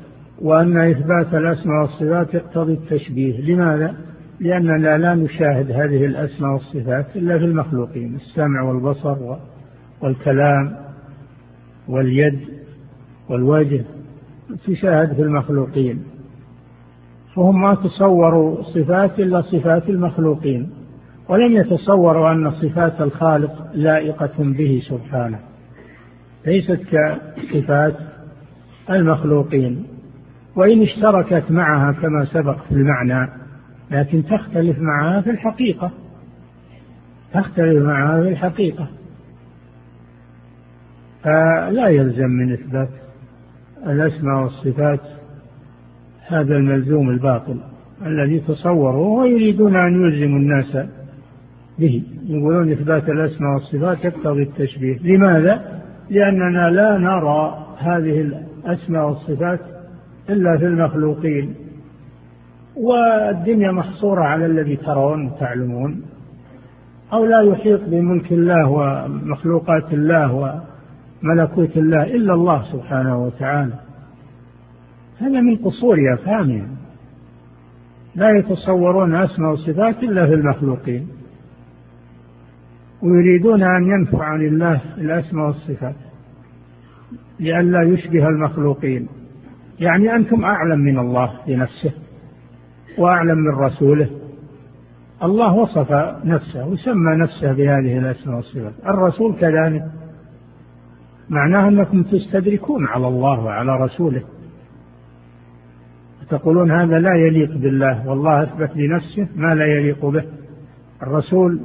وأن 0.43 0.77
إثبات 0.77 1.35
الأسماء 1.35 1.83
والصفات 1.83 2.35
يقتضي 2.35 2.73
التشبيه. 2.73 3.41
لماذا؟ 3.41 3.95
لأننا 4.41 4.99
لا 4.99 5.15
نشاهد 5.15 5.71
هذه 5.71 6.07
الأسماء 6.07 6.53
والصفات 6.53 7.17
إلا 7.17 7.39
في 7.39 7.45
المخلوقين. 7.45 8.15
السمع 8.15 8.63
والبصر 8.63 9.17
والكلام 10.03 10.77
واليد 11.89 12.41
والوجه 13.31 13.85
تشاهد 14.67 15.15
في 15.15 15.23
المخلوقين. 15.23 16.03
فهم 17.37 17.63
ما 17.63 17.75
تصوروا 17.75 18.63
صفات 18.63 19.21
إلا 19.21 19.43
صفات 19.43 19.89
المخلوقين. 19.89 20.71
ولم 21.29 21.53
يتصوروا 21.53 22.33
أن 22.33 22.51
صفات 22.51 23.01
الخالق 23.01 23.67
لائقة 23.75 24.33
به 24.39 24.83
سبحانه. 24.89 25.39
ليست 26.47 26.81
كصفات 26.91 27.95
المخلوقين 28.91 29.87
وإن 30.57 30.83
اشتركت 30.83 31.51
معها 31.51 31.93
كما 31.93 32.25
سبق 32.25 32.57
في 32.69 32.75
المعنى 32.75 33.31
لكن 33.91 34.25
تختلف 34.25 34.77
معها 34.79 35.21
في 35.21 35.31
الحقيقة. 35.31 35.91
تختلف 37.35 37.83
معها 37.83 38.23
في 38.23 38.29
الحقيقة. 38.29 38.89
فلا 41.23 41.89
يلزم 41.89 42.29
من 42.29 42.53
إثبات 42.53 42.89
الأسماء 43.87 44.43
والصفات 44.43 45.01
هذا 46.27 46.57
الملزوم 46.57 47.11
الباطل 47.11 47.61
الذي 48.07 48.41
تصوروا 48.41 49.21
ويريدون 49.21 49.77
أن 49.77 50.03
يلزموا 50.03 50.39
الناس 50.39 50.89
به. 51.79 52.03
يقولون 52.27 52.73
إثبات 52.73 53.09
الأسماء 53.09 53.55
والصفات 53.55 54.05
يقتضي 54.05 54.43
التشبيه. 54.43 54.99
لماذا؟ 54.99 55.83
لأننا 56.11 56.71
لا 56.71 56.99
نرى 56.99 57.67
هذه 57.79 58.21
الأسماء 58.21 59.09
والصفات 59.09 59.61
إلا 60.31 60.59
في 60.59 60.67
المخلوقين. 60.67 61.55
والدنيا 62.77 63.73
محصورة 63.73 64.23
على 64.23 64.47
الذي 64.47 64.77
ترون 64.77 65.27
وتعلمون. 65.27 66.03
أو 67.13 67.25
لا 67.25 67.41
يحيط 67.41 67.81
بملك 67.87 68.33
الله 68.33 68.71
ومخلوقات 68.71 69.93
الله 69.93 70.35
وملكوت 71.23 71.77
الله 71.77 72.03
إلا 72.03 72.35
الله 72.35 72.73
سبحانه 72.73 73.25
وتعالى. 73.25 73.73
هذا 75.19 75.41
من 75.41 75.57
قصور 75.57 75.97
أفهامهم. 76.15 76.69
لا 78.15 78.31
يتصورون 78.39 79.15
أسماء 79.15 79.53
وصفات 79.53 80.03
إلا 80.03 80.27
في 80.27 80.35
المخلوقين. 80.35 81.16
ويريدون 83.03 83.63
أن 83.63 83.87
ينفوا 83.87 84.25
عن 84.25 84.41
الله 84.41 84.81
الأسماء 84.99 85.47
والصفات 85.47 85.95
لئلا 87.41 87.83
يشبه 87.83 88.29
المخلوقين. 88.29 89.09
يعني 89.81 90.17
أنتم 90.17 90.45
أعلم 90.45 90.81
من 90.81 90.99
الله 90.99 91.41
بنفسه 91.47 91.93
وأعلم 92.99 93.39
من 93.39 93.55
رسوله. 93.59 94.11
الله 95.23 95.55
وصف 95.55 95.93
نفسه 96.25 96.67
وسمى 96.67 97.17
نفسه 97.17 97.53
بهذه 97.53 97.99
الأسماء 97.99 98.37
والصفات. 98.37 98.73
الرسول 98.87 99.35
كذلك. 99.37 99.85
معناه 101.29 101.69
أنكم 101.69 102.03
تستدركون 102.03 102.87
على 102.87 103.09
الله 103.09 103.41
وعلى 103.41 103.85
رسوله. 103.85 104.23
تقولون 106.31 106.71
هذا 106.71 106.99
لا 106.99 107.13
يليق 107.29 107.57
بالله 107.57 108.09
والله 108.09 108.43
أثبت 108.43 108.71
لنفسه 108.77 109.29
ما 109.37 109.55
لا 109.55 109.67
يليق 109.67 110.07
به. 110.07 110.25
الرسول 111.03 111.61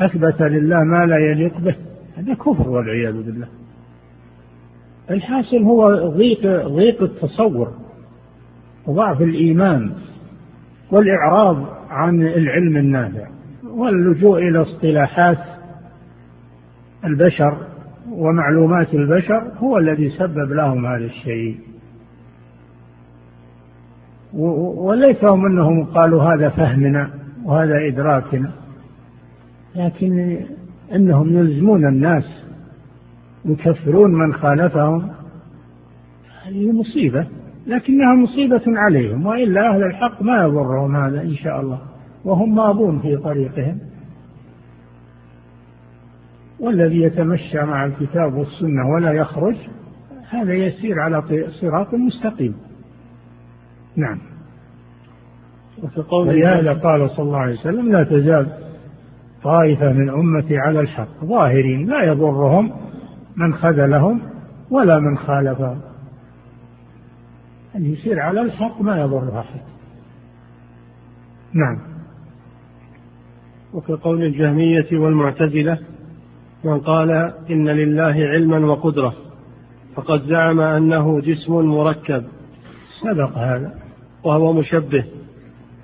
أثبت 0.00 0.42
لله 0.42 0.76
ما 0.76 1.06
لا 1.06 1.16
يليق 1.18 1.58
به. 1.60 1.76
هذا 2.16 2.34
كفر 2.34 2.70
والعياذ 2.70 3.22
بالله. 3.22 3.48
الحاصل 5.10 5.62
هو 5.62 6.10
ضيق 6.10 6.66
ضيق 6.68 7.02
التصور 7.02 7.72
وضعف 8.86 9.22
الإيمان 9.22 9.92
والإعراض 10.90 11.56
عن 11.90 12.22
العلم 12.22 12.76
النافع 12.76 13.28
واللجوء 13.64 14.38
إلى 14.38 14.62
اصطلاحات 14.62 15.38
البشر 17.04 17.66
ومعلومات 18.10 18.94
البشر 18.94 19.52
هو 19.58 19.78
الذي 19.78 20.10
سبب 20.10 20.52
لهم 20.52 20.86
هذا 20.86 21.04
الشيء. 21.04 21.60
وليتهم 24.76 25.46
أنهم 25.46 25.84
قالوا 25.84 26.22
هذا 26.22 26.48
فهمنا 26.48 27.10
وهذا 27.44 27.74
إدراكنا. 27.92 28.50
لكن 29.76 30.40
إنهم 30.94 31.38
يلزمون 31.38 31.88
الناس 31.88 32.24
يكفرون 33.44 34.14
من 34.14 34.34
خالفهم. 34.34 35.10
هذه 36.44 36.72
مصيبة 36.72 37.26
لكنها 37.66 38.14
مصيبة 38.14 38.62
عليهم 38.66 39.26
وإلا 39.26 39.74
أهل 39.74 39.82
الحق 39.82 40.22
ما 40.22 40.42
يضرهم 40.42 40.96
هذا 40.96 41.22
إن 41.22 41.34
شاء 41.34 41.60
الله 41.60 41.80
وهم 42.24 42.54
ماضون 42.54 43.00
في 43.00 43.16
طريقهم. 43.16 43.78
والذي 46.60 47.02
يتمشى 47.02 47.62
مع 47.62 47.84
الكتاب 47.84 48.34
والسنة 48.34 48.88
ولا 48.94 49.12
يخرج 49.12 49.56
هذا 50.30 50.54
يسير 50.54 51.00
على 51.00 51.22
صراط 51.60 51.94
مستقيم. 51.94 52.54
نعم. 53.96 54.18
ولهذا 56.12 56.72
قال 56.72 57.10
صلى 57.10 57.26
الله 57.26 57.38
عليه 57.38 57.54
وسلم 57.54 57.92
لا 57.92 58.04
تزال 58.04 58.63
طائفة 59.44 59.92
من 59.92 60.10
أمتي 60.10 60.58
على 60.58 60.80
الحق 60.80 61.24
ظاهرين 61.24 61.86
لا 61.86 62.04
يضرهم 62.04 62.70
من 63.36 63.54
خذلهم 63.54 64.20
ولا 64.70 64.98
من 64.98 65.18
خالفهم. 65.18 65.80
أن 67.76 67.84
يسير 67.84 68.20
على 68.20 68.40
الحق 68.42 68.80
ما 68.80 69.00
يضر 69.00 69.40
أحد. 69.40 69.60
نعم. 71.52 71.94
وكقول 73.72 74.22
الجهمية 74.22 74.86
والمعتزلة 74.92 75.78
من 76.64 76.80
قال 76.80 77.10
إن 77.50 77.68
لله 77.68 78.14
علما 78.14 78.58
وقدرة 78.58 79.14
فقد 79.94 80.22
زعم 80.22 80.60
أنه 80.60 81.20
جسم 81.20 81.52
مركب. 81.52 82.24
سبق 83.02 83.38
هذا. 83.38 83.74
وهو 84.24 84.52
مشبه 84.52 85.04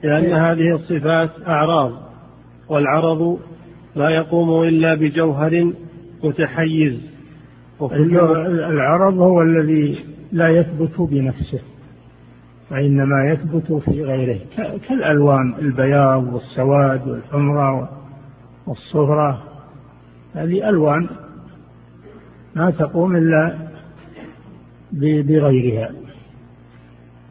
لأن 0.03 0.25
إيه. 0.25 0.53
هذه 0.53 0.75
الصفات 0.75 1.31
أعراض. 1.49 2.10
والعرض 2.71 3.39
لا 3.97 4.09
يقوم 4.09 4.63
إلا 4.63 4.95
بجوهر 4.95 5.73
متحيز. 6.25 7.01
العرض 8.71 9.19
هو 9.19 9.43
الذي 9.43 10.05
لا 10.33 10.49
يثبت 10.49 11.01
بنفسه 11.01 11.61
وإنما 12.71 13.31
يثبت 13.31 13.73
في 13.73 14.03
غيره 14.05 14.41
كالألوان 14.89 15.55
البياض 15.59 16.35
والسواد 16.35 17.09
والحمرة 17.09 17.91
والصفرة 18.67 19.43
هذه 20.35 20.69
ألوان 20.69 21.09
ما 22.57 22.71
تقوم 22.71 23.17
إلا 23.17 23.71
بغيرها. 24.93 25.91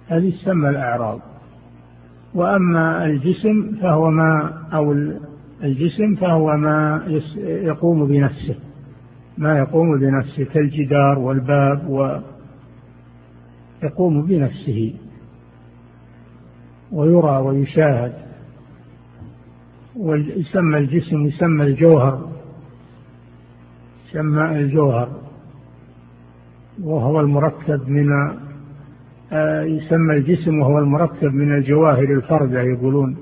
هذه 0.07 0.29
تسمى 0.29 0.69
الأعراض 0.69 1.19
وأما 2.33 3.05
الجسم 3.05 3.75
فهو 3.81 4.11
ما 4.11 4.53
أو 4.73 4.91
الجسم 5.63 6.15
فهو 6.15 6.57
ما 6.57 7.03
يقوم 7.37 8.07
بنفسه 8.07 8.55
ما 9.37 9.57
يقوم 9.57 9.99
بنفسه 9.99 10.43
كالجدار 10.43 11.19
والباب 11.19 11.89
ويقوم 13.83 14.25
بنفسه 14.25 14.95
ويرى 16.91 17.37
ويشاهد 17.37 18.13
ويسمى 19.95 20.77
الجسم 20.77 21.25
يسمى 21.25 21.63
الجوهر 21.63 22.29
يسمى 24.09 24.59
الجوهر 24.59 25.09
وهو 26.83 27.19
المركب 27.19 27.89
من 27.89 28.05
يسمى 29.63 30.17
الجسم 30.17 30.59
وهو 30.59 30.79
المركب 30.79 31.33
من 31.33 31.57
الجواهر 31.57 32.03
الفردة 32.03 32.61
يقولون. 32.61 33.17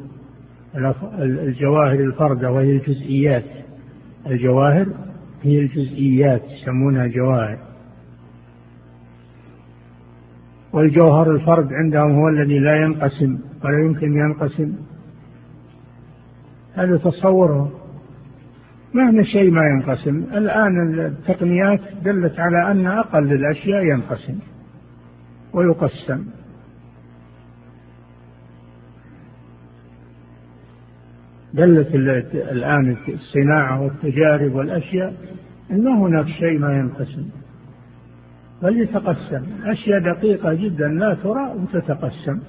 الجواهر 1.19 1.99
الفردة 1.99 2.51
وهي 2.51 2.71
الجزئيات. 2.71 3.45
الجواهر 4.27 4.87
هي 5.43 5.59
الجزئيات 5.59 6.41
يسمونها 6.43 7.07
جواهر. 7.07 7.57
والجوهر 10.73 11.31
الفرد 11.31 11.67
عندهم 11.73 12.11
هو 12.11 12.29
الذي 12.29 12.59
لا 12.59 12.75
ينقسم 12.75 13.37
ولا 13.63 13.85
يمكن 13.85 14.07
ينقسم. 14.17 14.73
هذا 16.73 16.97
تصوره. 16.97 17.71
مهما 18.93 19.23
شيء 19.23 19.51
ما 19.51 19.61
ينقسم. 19.75 20.23
الآن 20.37 20.99
التقنيات 20.99 21.79
دلت 22.03 22.39
على 22.39 22.71
أن 22.71 22.87
أقل 22.87 23.33
الأشياء 23.33 23.83
ينقسم. 23.83 24.39
ويقسم. 25.57 26.25
دلت 31.53 31.95
الآن 32.35 32.97
الصناعة 33.07 33.81
والتجارب 33.81 34.55
والأشياء 34.55 35.13
أن 35.71 35.83
ما 35.83 35.99
هناك 35.99 36.25
شيء 36.27 36.59
ما 36.59 36.73
ينقسم. 36.73 37.29
بل 38.63 38.81
يتقسم 38.81 39.45
أشياء 39.63 39.99
دقيقة 40.13 40.53
جدا 40.53 40.87
لا 40.87 41.13
ترى 41.13 41.53
وتتقسم. 41.55 42.39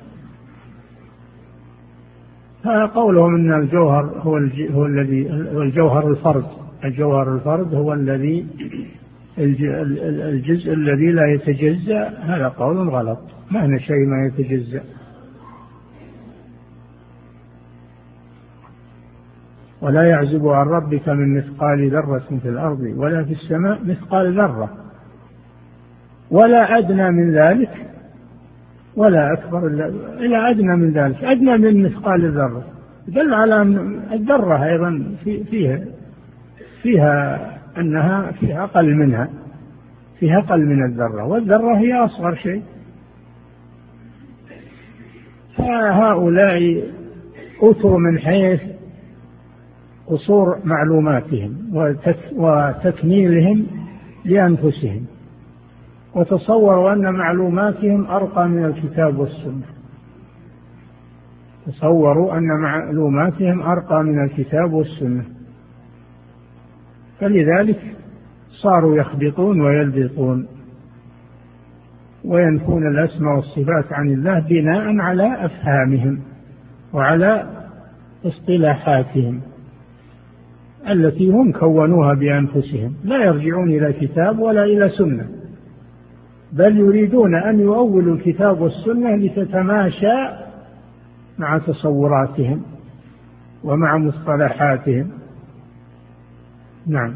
فقولهم 2.65 3.35
إن 3.35 3.63
الجوهر 3.63 4.05
هو 4.05 4.37
هو 4.71 4.87
الذي 4.87 5.31
هو 5.31 5.63
الجوهر 5.63 6.11
الفرد. 6.11 6.47
الجوهر 6.85 7.35
الفرد 7.35 7.75
هو 7.75 7.93
الذي 7.93 8.47
الجزء 9.39 10.73
الذي 10.73 11.13
لا 11.13 11.27
يتجزأ 11.35 12.09
هذا 12.09 12.49
قول 12.49 12.89
غلط. 12.89 13.19
هنا 13.51 13.79
شيء 13.79 14.07
ما 14.07 14.27
يتجزأ. 14.27 14.83
ولا 19.83 20.03
يعزب 20.03 20.49
عن 20.49 20.67
ربك 20.67 21.09
من 21.09 21.39
مثقال 21.39 21.91
ذرة 21.91 22.39
في 22.43 22.49
الأرض 22.49 22.81
ولا 22.81 23.25
في 23.25 23.33
السماء 23.33 23.85
مثقال 23.85 24.33
ذرة. 24.33 24.71
ولا 26.31 26.79
أدنى 26.79 27.11
من 27.11 27.35
ذلك 27.35 27.87
ولا 28.97 29.33
أكبر 29.33 29.67
إلا 29.67 30.51
أدنى 30.51 30.77
من 30.77 30.93
ذلك. 30.93 31.25
أدنى 31.25 31.59
من 31.59 31.83
مثقال 31.83 32.25
الذرة 32.25 32.65
دل 33.09 33.35
على 33.35 33.63
أن 33.63 34.01
الذرة 34.13 34.65
أيضا 34.65 35.17
في 35.25 35.45
فيها 35.45 35.81
فيها 36.83 37.58
أنها 37.79 38.33
فيها 38.33 38.65
أقل 38.65 38.95
منها 38.95 39.29
فيها 40.19 40.39
أقل 40.39 40.67
من 40.67 40.85
الذرة 40.85 41.25
والذرة 41.25 41.77
هي 41.77 41.95
أصغر 41.95 42.35
شيء. 42.35 42.63
فهؤلاء 45.57 46.85
أتوا 47.63 47.99
من 47.99 48.19
حيث 48.19 48.63
قصور 50.07 50.59
معلوماتهم 50.65 51.71
وتكميلهم 52.37 53.67
لأنفسهم 54.25 55.07
وتصوروا 56.15 56.93
أن 56.93 57.13
معلوماتهم 57.15 58.07
أرقى 58.07 58.49
من 58.49 58.65
الكتاب 58.65 59.19
والسنة. 59.19 59.67
تصوروا 61.67 62.39
أن 62.39 62.49
معلوماتهم 62.63 63.61
أرقى 63.63 64.05
من 64.05 64.25
الكتاب 64.25 64.73
والسنة. 64.73 65.38
فلذلك 67.21 67.81
صاروا 68.63 68.97
يخبطون 68.97 69.61
ويلبطون 69.61 70.47
وينفون 72.25 72.87
الأسماء 72.87 73.37
والصفات 73.37 73.93
عن 73.93 74.09
الله 74.09 74.41
بناء 74.41 74.97
على 75.01 75.45
أفهامهم 75.45 76.21
وعلى 76.93 77.47
اصطلاحاتهم 78.25 79.41
التي 80.91 81.31
هم 81.31 81.53
كونوها 81.53 82.15
بأنفسهم. 82.15 82.95
لا 83.05 83.25
يرجعون 83.25 83.69
إلى 83.69 83.93
كتاب 83.93 84.39
ولا 84.39 84.65
إلى 84.65 84.91
سنة 84.91 85.29
بل 86.53 86.77
يريدون 86.77 87.35
أن 87.35 87.61
يؤولوا 87.61 88.15
الكتاب 88.15 88.61
والسنة 88.61 89.17
لتتماشى 89.17 90.47
مع 91.39 91.59
تصوراتهم 91.59 92.63
ومع 93.65 93.99
مصطلحاتهم. 93.99 95.18
نعم. 96.89 97.15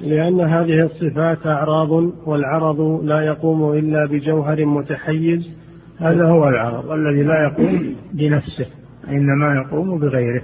لأن 0.00 0.40
هذه 0.40 0.84
الصفات 0.84 1.46
أعراض 1.46 1.90
والعرض 2.26 2.80
لا 3.04 3.20
يقوم 3.20 3.72
إلا 3.72 4.06
بجوهر 4.06 4.64
متحيز. 4.64 5.50
هذا 5.98 6.24
هو 6.24 6.48
العرض 6.48 6.90
الذي 6.90 7.22
لا 7.22 7.44
يقوم 7.44 7.96
بنفسه 8.12 8.66
إنما 9.08 9.54
يقوم 9.54 9.98
بغيره. 9.98 10.42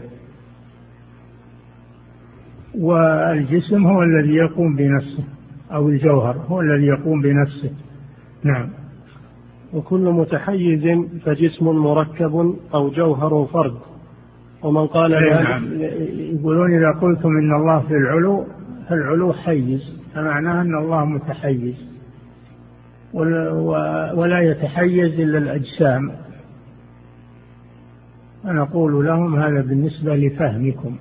والجسم 2.78 3.86
هو 3.86 4.02
الذي 4.02 4.34
يقوم 4.34 4.76
بنفسه 4.76 5.24
أو 5.72 5.88
الجوهر 5.88 6.36
هو 6.36 6.60
الذي 6.60 6.86
يقوم 6.86 7.22
بنفسه. 7.22 7.70
نعم. 8.44 8.68
وكل 9.74 10.00
متحيز 10.00 10.98
فجسم 11.24 11.64
مركب 11.64 12.54
أو 12.74 12.90
جوهر 12.90 13.46
فرد. 13.52 13.87
ومن 14.62 14.86
قال 14.86 15.10
نعم. 15.10 15.80
يقولون 16.34 16.74
إذا 16.74 16.90
قلتم 17.00 17.28
إن 17.28 17.54
الله 17.54 17.80
في 17.80 17.94
العلو 17.94 18.46
فالعلو 18.88 19.32
حيز 19.32 19.92
فمعناه 20.14 20.62
أن 20.62 20.74
الله 20.74 21.04
متحيز. 21.04 21.74
ولا 24.14 24.40
يتحيز 24.40 25.20
إلا 25.20 25.38
الأجسام. 25.38 26.12
فنقول 28.44 29.06
لهم 29.06 29.36
هذا 29.36 29.60
بالنسبة 29.60 30.16
لفهمكم. 30.16 30.96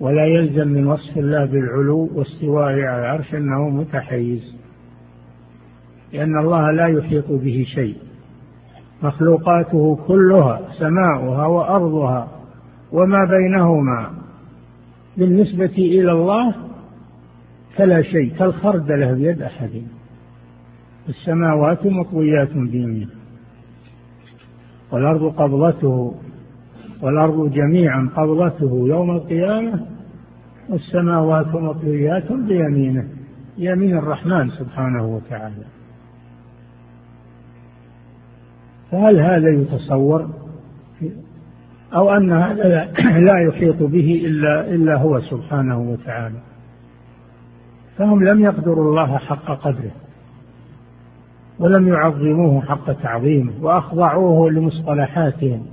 ولا 0.00 0.26
يلزم 0.26 0.68
من 0.68 0.86
وصف 0.86 1.18
الله 1.18 1.44
بالعلو 1.44 2.10
واستوائه 2.14 2.84
على 2.84 3.00
العرش 3.00 3.34
أنه 3.34 3.68
متحيز. 3.68 4.54
لأن 6.12 6.38
الله 6.38 6.70
لا 6.70 6.86
يحيط 6.86 7.30
به 7.30 7.64
شيء. 7.74 7.96
مخلوقاته 9.02 9.98
كلها 10.06 10.60
سماؤها 10.78 11.46
وأرضها 11.46 12.28
وما 12.92 13.18
بينهما. 13.30 14.10
بالنسبة 15.16 15.74
إلى 15.78 16.12
الله 16.12 16.54
فلا 17.76 18.02
شيء 18.02 18.32
كالخردلة 18.38 19.12
بيد 19.12 19.42
أحد. 19.42 19.82
السماوات 21.08 21.86
مطويات 21.86 22.52
بيمينه 22.52 23.10
والأرض 24.92 25.32
قبضته 25.32 26.14
والأرض 27.02 27.50
جميعا 27.50 28.10
قبضته 28.16 28.84
يوم 28.88 29.10
القيامة 29.10 29.86
والسماوات 30.68 31.46
مطويات 31.46 32.32
بيمينه. 32.32 33.08
يمين 33.58 33.96
الرحمن 33.96 34.50
سبحانه 34.50 35.06
وتعالى. 35.06 35.64
فهل 38.92 39.20
هذا 39.20 39.48
يتصور؟ 39.48 40.28
أو 41.94 42.10
أن 42.10 42.32
هذا 42.32 42.92
لا 43.28 43.38
يحيط 43.48 43.82
به 43.82 44.22
إلا 44.26 44.74
إلا 44.74 44.96
هو 44.96 45.20
سبحانه 45.20 45.80
وتعالى. 45.80 46.38
فهم 47.98 48.24
لم 48.24 48.40
يقدروا 48.40 48.90
الله 48.90 49.18
حق 49.18 49.44
قدره 49.44 49.90
ولم 51.58 51.88
يعظموه 51.88 52.60
حق 52.60 52.92
تعظيمه 52.92 53.52
وأخضعوه 53.60 54.50
لمصطلحاتهم 54.50 55.66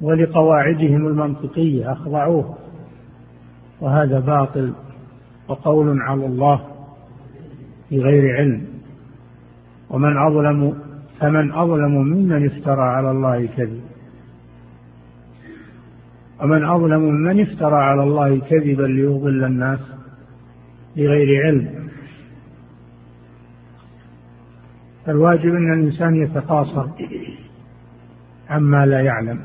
ولقواعدهم 0.00 1.06
المنطقية 1.06 1.92
أخضعوه. 1.92 2.54
وهذا 3.80 4.20
باطل 4.20 4.72
وقول 5.48 6.00
على 6.00 6.26
الله 6.26 6.60
بغير 7.90 8.36
علم. 8.36 8.66
ومن 9.90 10.16
أظلم 10.16 10.81
فمن 11.22 11.52
أظلم 11.52 11.92
ممن 11.92 12.46
افترى 12.46 12.82
على 12.82 13.10
الله 13.10 13.46
كذب. 13.46 13.80
ومن 16.42 16.64
أظلم 16.64 17.00
ممن 17.00 17.40
افترى 17.40 17.76
على 17.76 18.02
الله 18.02 18.38
كذبا 18.38 18.82
ليضل 18.82 19.44
الناس 19.44 19.80
بغير 20.96 21.44
علم. 21.44 21.88
فالواجب 25.06 25.54
أن 25.54 25.72
الإنسان 25.72 26.14
يتقاصر 26.14 26.86
عما 28.50 28.86
لا 28.86 29.00
يعلم 29.00 29.40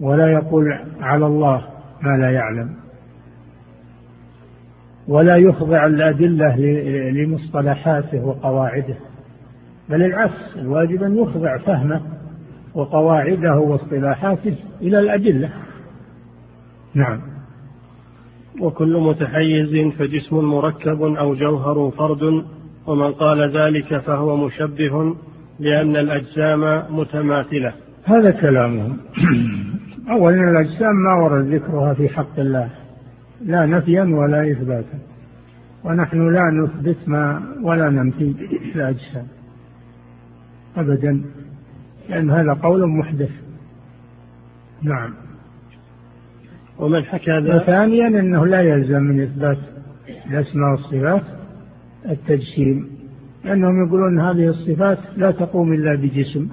ولا 0.00 0.32
يقول 0.32 0.64
على 1.00 1.26
الله 1.26 1.68
ما 2.02 2.16
لا 2.16 2.30
يعلم 2.30 2.74
ولا 5.08 5.36
يخضع 5.36 5.86
الأدلة 5.86 6.56
لمصطلحاته 7.10 8.24
وقواعده. 8.24 8.96
بل 9.88 10.02
العكس 10.02 10.56
الواجب 10.56 11.02
أن 11.02 11.18
يخضع 11.18 11.58
فهمه 11.58 12.00
وقواعده 12.74 13.58
واصطلاحاته 13.58 14.56
إلى 14.82 14.98
الأدلة. 14.98 15.50
نعم. 16.94 17.20
وكل 18.60 19.00
متحيز 19.00 19.92
فجسم 19.98 20.36
مركب 20.36 21.02
أو 21.02 21.34
جوهر 21.34 21.90
فرد 21.98 22.44
ومن 22.86 23.12
قال 23.12 23.56
ذلك 23.56 23.98
فهو 23.98 24.36
مشبه 24.36 25.16
لأن 25.60 25.96
الأجسام 25.96 26.82
متماثلة. 26.96 27.72
هذا 28.04 28.30
كلامهم. 28.30 28.96
أولا 30.10 30.50
الأجسام 30.50 30.94
ما 30.94 31.24
ورد 31.24 31.54
ذكرها 31.54 31.94
في 31.94 32.08
حق 32.08 32.38
الله. 32.38 32.70
لا 33.44 33.66
نفيا 33.66 34.02
ولا 34.02 34.52
إثباتا. 34.52 34.98
ونحن 35.84 36.32
لا 36.32 36.42
نثبت 36.50 37.08
ما 37.08 37.42
ولا 37.62 37.90
ننفي 37.90 38.34
الأجسام. 38.74 39.26
أبدا 40.76 41.22
لأن 42.08 42.30
هذا 42.30 42.52
قول 42.52 42.88
محدث. 42.88 43.30
نعم. 44.82 45.14
ومن 46.78 47.04
حكى 47.04 47.38
ذا 47.38 47.56
وثانيا 47.56 48.06
أنه 48.06 48.46
لا 48.46 48.60
يلزم 48.60 49.02
من 49.02 49.20
إثبات 49.20 49.58
الأسماء 50.26 50.70
والصفات 50.70 51.22
التجسيم 52.08 52.88
لأنهم 53.44 53.86
يقولون 53.86 54.20
هذه 54.20 54.48
الصفات 54.48 54.98
لا 55.16 55.30
تقوم 55.30 55.72
إلا 55.72 55.94
بجسم. 55.94 56.48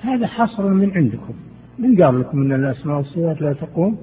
هذا 0.00 0.26
حصر 0.26 0.68
من 0.68 0.90
عندكم. 0.90 1.34
من 1.78 2.02
قال 2.02 2.20
لكم 2.20 2.42
أن 2.42 2.52
الأسماء 2.52 2.96
والصفات 2.96 3.42
لا 3.42 3.52
تقوم 3.52 3.98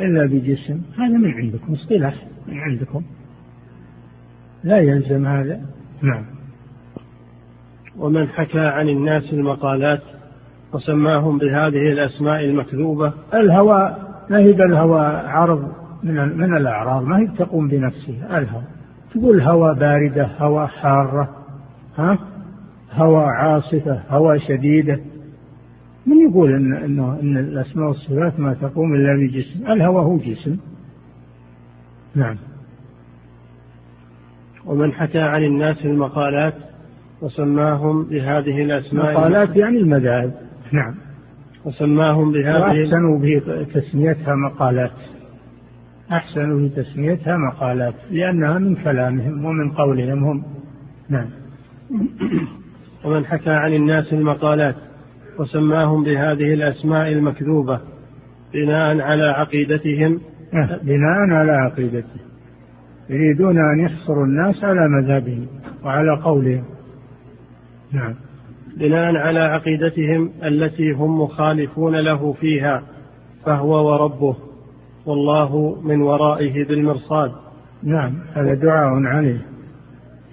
إلا 0.00 0.26
بجسم؟ 0.26 0.80
هذا 0.98 1.18
من 1.18 1.30
عندكم 1.42 1.72
اصطلاح 1.72 2.26
من 2.48 2.58
عندكم. 2.58 3.02
لا 4.64 4.78
يلزم 4.78 5.26
هذا. 5.26 5.60
نعم. 6.02 6.39
ومن 8.00 8.28
حكى 8.28 8.60
عن 8.60 8.88
الناس 8.88 9.32
المقالات 9.32 10.02
وسماهم 10.72 11.38
بهذه 11.38 11.92
الأسماء 11.92 12.44
المكذوبة. 12.44 13.12
الهوى 13.34 13.96
نهب 14.30 14.60
الهوى؟ 14.60 15.00
عرض 15.26 15.72
من 16.02 16.38
من 16.38 16.56
الأعراض 16.56 17.04
ما 17.04 17.18
هي 17.18 17.26
تقوم 17.26 17.68
بنفسها؟ 17.68 18.38
الهوى. 18.38 18.62
تقول 19.14 19.40
هوى 19.40 19.74
باردة 19.74 20.30
هوى 20.38 20.66
حارة 20.66 21.28
ها؟ 21.96 22.18
هوى 22.92 23.24
عاصفة 23.24 24.02
هوى 24.08 24.40
شديدة. 24.40 25.00
من 26.06 26.30
يقول 26.30 26.52
إن, 26.52 26.72
إنه 26.72 27.18
إن 27.22 27.36
الأسماء 27.36 27.88
والصفات 27.88 28.40
ما 28.40 28.54
تقوم 28.54 28.94
إلا 28.94 29.16
بجسم؟ 29.16 29.72
الهوى 29.72 30.02
هو 30.02 30.16
جسم. 30.16 30.56
نعم. 32.14 32.36
ومن 34.66 34.92
حكى 34.92 35.20
عن 35.20 35.44
الناس 35.44 35.84
المقالات 35.84 36.54
وسماهم 37.22 38.04
بهذه 38.04 38.62
الأسماء 38.64 39.12
مقالات 39.14 39.56
يعني 39.56 39.76
المذاهب. 39.76 40.34
نعم. 40.72 40.94
وسماهم 41.64 42.32
بهذه 42.32 42.60
وأحسنوا 42.60 43.20
بتسميتها 43.64 44.34
مقالات. 44.34 44.92
أحسنوا 46.12 46.68
بتسميتها 46.68 47.36
مقالات 47.36 47.94
لأنها 48.10 48.58
من 48.58 48.74
كلامهم 48.74 49.44
ومن 49.44 49.70
قولهم 49.70 50.24
هم. 50.24 50.44
نعم. 51.08 51.28
ومن 53.04 53.26
حكى 53.26 53.50
عن 53.50 53.72
الناس 53.72 54.12
المقالات 54.12 54.74
وسماهم 55.38 56.04
بهذه 56.04 56.54
الأسماء 56.54 57.12
المكذوبة 57.12 57.80
بناء 58.54 59.00
على 59.00 59.24
عقيدتهم. 59.24 60.20
أه، 60.54 60.76
بناء 60.82 61.30
على 61.30 61.52
عقيدتهم. 61.52 62.30
يريدون 63.10 63.56
أن 63.58 63.80
يحصروا 63.84 64.24
الناس 64.24 64.64
على 64.64 64.88
مذهبهم 64.88 65.46
وعلى 65.84 66.22
قولهم. 66.24 66.64
نعم. 67.92 68.14
بناء 68.76 69.16
على 69.16 69.40
عقيدتهم 69.40 70.30
التي 70.44 70.92
هم 70.92 71.20
مخالفون 71.20 71.96
له 71.96 72.32
فيها 72.32 72.82
فهو 73.44 73.92
وربه 73.92 74.36
والله 75.06 75.80
من 75.82 76.02
ورائه 76.02 76.66
بالمرصاد. 76.68 77.32
نعم 77.82 78.20
هذا 78.32 78.54
دعاء 78.54 79.02
عليه. 79.04 79.46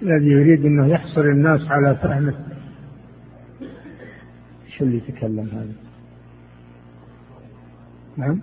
الذي 0.01 0.31
يريد 0.31 0.65
أنه 0.65 0.87
يحصر 0.87 1.21
الناس 1.21 1.61
على 1.71 1.95
فهمه. 1.95 2.33
شو 4.67 4.85
اللي 4.85 4.97
يتكلم 4.97 5.49
هذا؟ 5.53 5.73
نعم. 8.17 8.41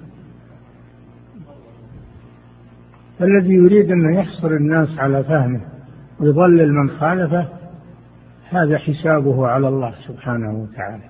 الذي 3.20 3.54
يريد 3.54 3.90
أن 3.90 4.14
يحصر 4.14 4.50
الناس 4.50 4.98
على 4.98 5.24
فهمه 5.24 5.60
ويضلل 6.20 6.72
من 6.72 6.90
خالفه 6.90 7.48
هذا 8.54 8.78
حسابه 8.78 9.46
على 9.46 9.68
الله 9.68 9.94
سبحانه 10.08 10.52
وتعالى. 10.62 11.04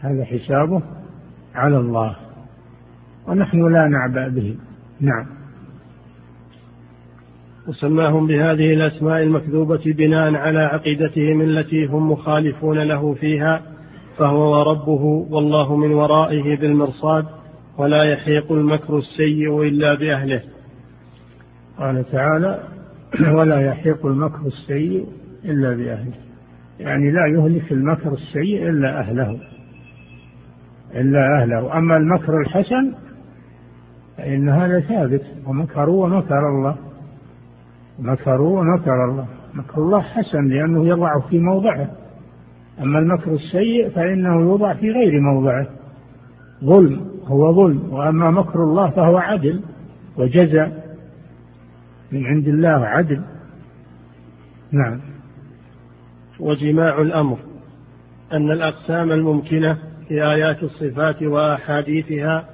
هذا 0.00 0.24
حسابه 0.24 0.82
على 1.54 1.76
الله. 1.76 2.16
ونحن 3.26 3.72
لا 3.72 3.88
نعبأ 3.88 4.28
به. 4.28 4.56
نعم. 5.00 5.26
وسماهم 7.68 8.26
بهذه 8.26 8.74
الأسماء 8.74 9.22
المكذوبة 9.22 9.82
بناء 9.86 10.34
على 10.34 10.58
عقيدتهم 10.58 11.40
التي 11.40 11.86
هم 11.86 12.12
مخالفون 12.12 12.78
له 12.78 13.14
فيها 13.14 13.62
فهو 14.18 14.58
وربه 14.58 15.26
والله 15.30 15.76
من 15.76 15.92
ورائه 15.92 16.56
بالمرصاد 16.56 17.26
ولا 17.78 18.04
يحيق 18.04 18.52
المكر 18.52 18.98
السيء 18.98 19.62
إلا 19.62 19.94
بأهله. 19.94 20.42
قال 21.78 22.04
تعالى 22.12 22.60
ولا 23.38 23.60
يحيق 23.60 24.06
المكر 24.06 24.46
السيء 24.46 25.06
إلا 25.50 25.76
بأهله. 25.76 26.12
يعني 26.80 27.12
لا 27.12 27.26
يهلك 27.26 27.72
المكر 27.72 28.12
السيء 28.12 28.70
إلا 28.70 29.00
أهله. 29.00 29.40
إلا 30.94 31.42
أهله. 31.42 31.78
أما 31.78 31.96
المكر 31.96 32.40
الحسن 32.40 32.94
فإن 34.16 34.48
هذا 34.48 34.80
ثابت. 34.80 35.22
ومكروا 35.46 36.04
ومكر 36.04 36.48
الله. 36.48 36.76
مكروا 37.98 38.60
ومكر 38.60 39.04
الله. 39.10 39.26
مكر 39.54 39.78
الله 39.78 40.00
حسن 40.00 40.48
لأنه 40.48 40.86
يضع 40.88 41.20
في 41.30 41.38
موضعه. 41.38 41.90
أما 42.82 42.98
المكر 42.98 43.32
السيء 43.32 43.90
فإنه 43.90 44.40
يوضع 44.40 44.74
في 44.74 44.90
غير 44.90 45.20
موضعه. 45.34 45.66
ظلم. 46.64 47.10
هو 47.24 47.54
ظلم. 47.54 47.92
وأما 47.92 48.30
مكر 48.30 48.62
الله 48.62 48.90
فهو 48.90 49.16
عدل 49.16 49.60
وجزاء. 50.16 50.96
من 52.12 52.26
عند 52.26 52.48
الله 52.48 52.86
عدل. 52.86 53.22
نعم. 54.72 55.15
وجماع 56.40 57.00
الأمر 57.00 57.38
أن 58.32 58.50
الأقسام 58.50 59.12
الممكنة 59.12 59.78
في 60.08 60.14
آيات 60.24 60.62
الصفات 60.62 61.22
وأحاديثها 61.22 62.48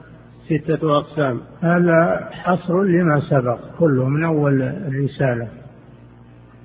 ستة 0.47 0.99
أقسام. 0.99 1.41
هذا 1.61 2.29
حصر 2.33 2.83
لما 2.83 3.21
سبق 3.21 3.59
كله 3.79 4.09
من 4.09 4.25
أول 4.25 4.63
الرسالة. 4.63 5.49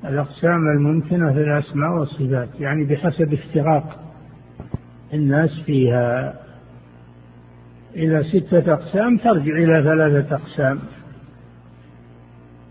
الأقسام 0.06 0.68
الممكنة 0.78 1.34
في 1.34 1.40
الأسماء 1.40 1.92
والصفات 2.00 2.50
يعني 2.60 2.86
بحسب 2.86 3.34
افتراق 3.34 4.00
الناس 5.14 5.50
فيها. 5.66 6.34
إلى 7.96 8.24
ستة 8.24 8.74
أقسام 8.74 9.18
ترجع 9.18 9.58
إلى 9.58 9.84
ثلاثة 9.84 10.36
أقسام. 10.36 10.80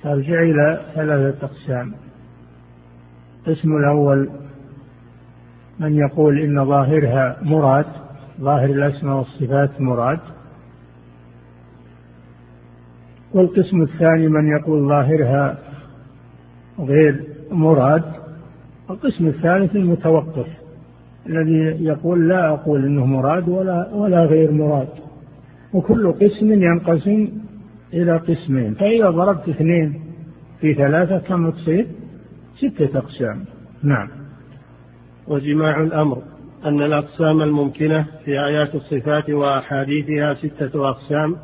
ترجع 0.03 0.43
إلى 0.43 0.81
ثلاثة 0.95 1.47
أقسام. 1.47 1.95
القسم 3.47 3.77
الأول 3.77 4.31
من 5.81 5.95
يقول 5.95 6.39
إن 6.39 6.65
ظاهرها 6.65 7.37
مراد 7.43 7.87
ظاهر 8.41 8.71
الأسماء 8.71 9.17
والصفات 9.17 9.81
مراد. 9.81 10.19
والقسم 13.35 13.83
الثاني 13.83 14.29
من 14.29 14.49
يقول 14.49 14.89
ظاهرها 14.89 15.59
غير 16.79 17.25
مراد. 17.51 18.03
القسم 18.91 19.27
الثالث 19.27 19.77
المتوقف 19.77 20.47
الذي 21.27 21.85
يقول 21.85 22.29
لا 22.29 22.49
أقول 22.49 22.85
إنه 22.85 23.07
مراد 23.07 23.49
ولا 23.49 23.95
ولا 23.95 24.25
غير 24.25 24.53
مراد. 24.53 24.89
وكل 25.73 26.13
قسم 26.13 26.53
ينقسم 26.53 27.29
إلى 27.93 28.17
قسمين 28.17 28.75
فإذا 28.75 29.11
ضربت 29.11 29.49
اثنين 29.49 30.01
في 30.61 30.75
ثلاثة 30.75 31.19
كم 31.19 31.51
تصير؟ 31.51 31.87
ستة 32.57 32.99
أقسام. 32.99 33.45
نعم. 33.83 34.09
وجماع 35.27 35.81
الأمر 35.81 36.23
أن 36.65 36.83
الأقسام 36.83 37.43
الممكنة 37.43 38.07
في 38.25 38.31
آيات 38.31 38.75
الصفات 38.75 39.31
وأحاديثها 39.31 40.35
ستة 40.35 40.91
أقسام 40.91 41.37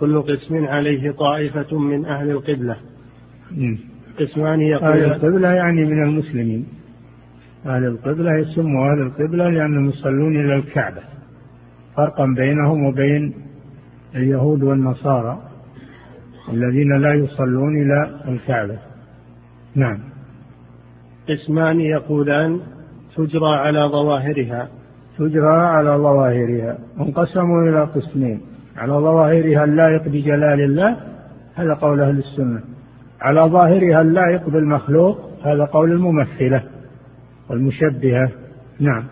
كل 0.00 0.22
قسم 0.22 0.64
عليه 0.64 1.10
طائفة 1.10 1.78
من 1.78 2.04
أهل 2.04 2.30
القبلة. 2.30 2.76
قسمان 4.18 4.60
يقول 4.60 4.88
أهل 4.88 5.04
القبلة 5.04 5.48
يعني 5.48 5.84
من 5.84 6.02
المسلمين. 6.02 6.66
أهل 7.66 7.84
القبلة 7.84 8.38
يسموا 8.38 8.92
أهل 8.92 9.02
القبلة 9.02 9.48
لأنهم 9.48 9.88
يصلون 9.88 10.44
إلى 10.44 10.56
الكعبة. 10.56 11.02
فرقا 11.96 12.26
بينهم 12.36 12.84
وبين 12.84 13.34
اليهود 14.14 14.62
والنصارى 14.62 15.42
الذين 16.52 17.00
لا 17.00 17.14
يصلون 17.14 17.82
إلى 17.82 18.20
الكعبة. 18.28 18.78
نعم. 19.74 20.09
قسمان 21.30 21.80
يقولان 21.80 22.60
تجرى 23.16 23.54
على 23.54 23.80
ظواهرها. 23.80 24.68
تجرى 25.18 25.56
على 25.56 25.90
ظواهرها. 25.90 26.78
انقسموا 27.00 27.62
إلى 27.68 27.84
قسمين. 27.84 28.40
على 28.76 28.92
ظواهرها 28.92 29.64
اللائق 29.64 30.08
بجلال 30.08 30.60
الله 30.60 30.96
هذا 31.54 31.74
قول 31.74 32.00
أهل 32.00 32.18
السنة. 32.18 32.60
على 33.20 33.40
ظاهرها 33.40 34.00
اللائق 34.00 34.48
بالمخلوق 34.48 35.18
هذا 35.42 35.64
قول 35.64 35.92
الممثلة 35.92 36.62
والمشبهة. 37.50 38.30
نعم. 38.80 39.04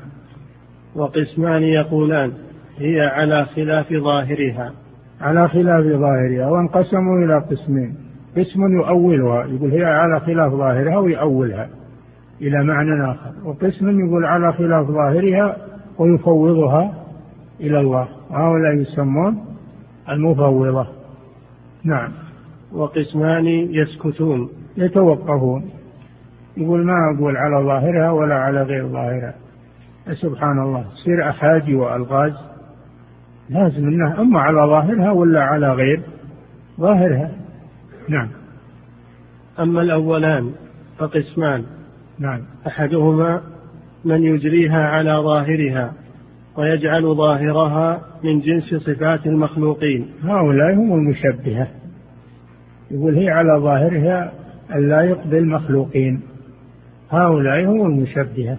وقسمان 0.95 1.63
يقولان 1.63 2.33
هي 2.79 3.01
على 3.01 3.45
خلاف 3.45 3.93
ظاهرها. 3.93 4.73
على 5.21 5.49
خلاف 5.49 5.85
ظاهرها 5.85 6.47
وانقسموا 6.47 7.25
إلى 7.25 7.39
قسمين. 7.51 7.95
قسم 8.37 8.61
يؤولها 8.81 9.47
يقول 9.47 9.71
هي 9.71 9.85
على 9.85 10.21
خلاف 10.21 10.53
ظاهرها 10.53 10.99
ويؤولها. 10.99 11.69
إلى 12.43 12.65
معنى 12.65 13.11
آخر. 13.11 13.33
وقسم 13.45 14.01
يقول 14.01 14.25
على 14.25 14.53
خلاف 14.53 14.87
ظاهرها 14.87 15.57
ويفوضها 15.99 17.05
إلى 17.61 17.81
الله. 17.81 18.09
هؤلاء 18.31 18.75
يسمون 18.75 19.45
المفوضة. 20.11 20.87
نعم. 21.85 22.13
وقسمان 22.73 23.47
يسكتون. 23.47 24.51
يتوقفون. 24.77 25.71
يقول 26.57 26.87
ما 26.87 26.95
أقول 27.17 27.37
على 27.37 27.65
ظاهرها 27.67 28.11
ولا 28.11 28.35
على 28.35 28.63
غير 28.63 28.89
ظاهرها. 28.89 29.35
سبحان 30.23 30.59
الله. 30.59 30.85
تصير 30.95 31.29
أحاجي 31.29 31.75
وألغاز. 31.75 32.33
لازم 33.51 33.85
إنها 33.85 34.21
أما 34.21 34.41
على 34.41 34.61
ظاهرها 34.61 35.11
ولا 35.11 35.43
على 35.43 35.73
غير 35.73 36.03
ظاهرها. 36.81 37.31
نعم. 38.09 38.29
أما 39.61 39.83
الأولان 39.83 40.53
فقسمان. 40.99 41.78
نعم. 42.19 42.41
أحدهما 42.67 43.43
من 44.05 44.23
يجريها 44.23 44.89
على 44.89 45.11
ظاهرها 45.11 45.93
ويجعل 46.57 47.03
ظاهرها 47.03 48.01
من 48.25 48.41
جنس 48.41 48.75
صفات 48.75 49.27
المخلوقين. 49.27 50.09
هؤلاء 50.23 50.75
هم 50.75 50.95
المشبهة. 50.95 51.69
يقول 52.91 53.15
هي 53.15 53.31
على 53.31 53.61
ظاهرها 53.63 54.33
اللائق 54.75 55.27
بالمخلوقين 55.27 56.21
هؤلاء 57.11 57.65
هم 57.65 57.87
المشبهة. 57.87 58.59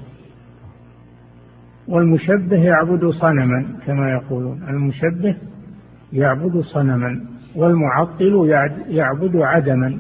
والمشبه 1.88 2.64
يعبد 2.64 3.10
صنما 3.10 3.66
كما 3.88 4.12
يقولون. 4.12 4.64
المشبه 4.70 5.36
يعبد 6.14 6.60
صنما 6.62 7.26
والمعطل 7.56 8.50
يعبد 8.90 9.36
عدما. 9.36 9.98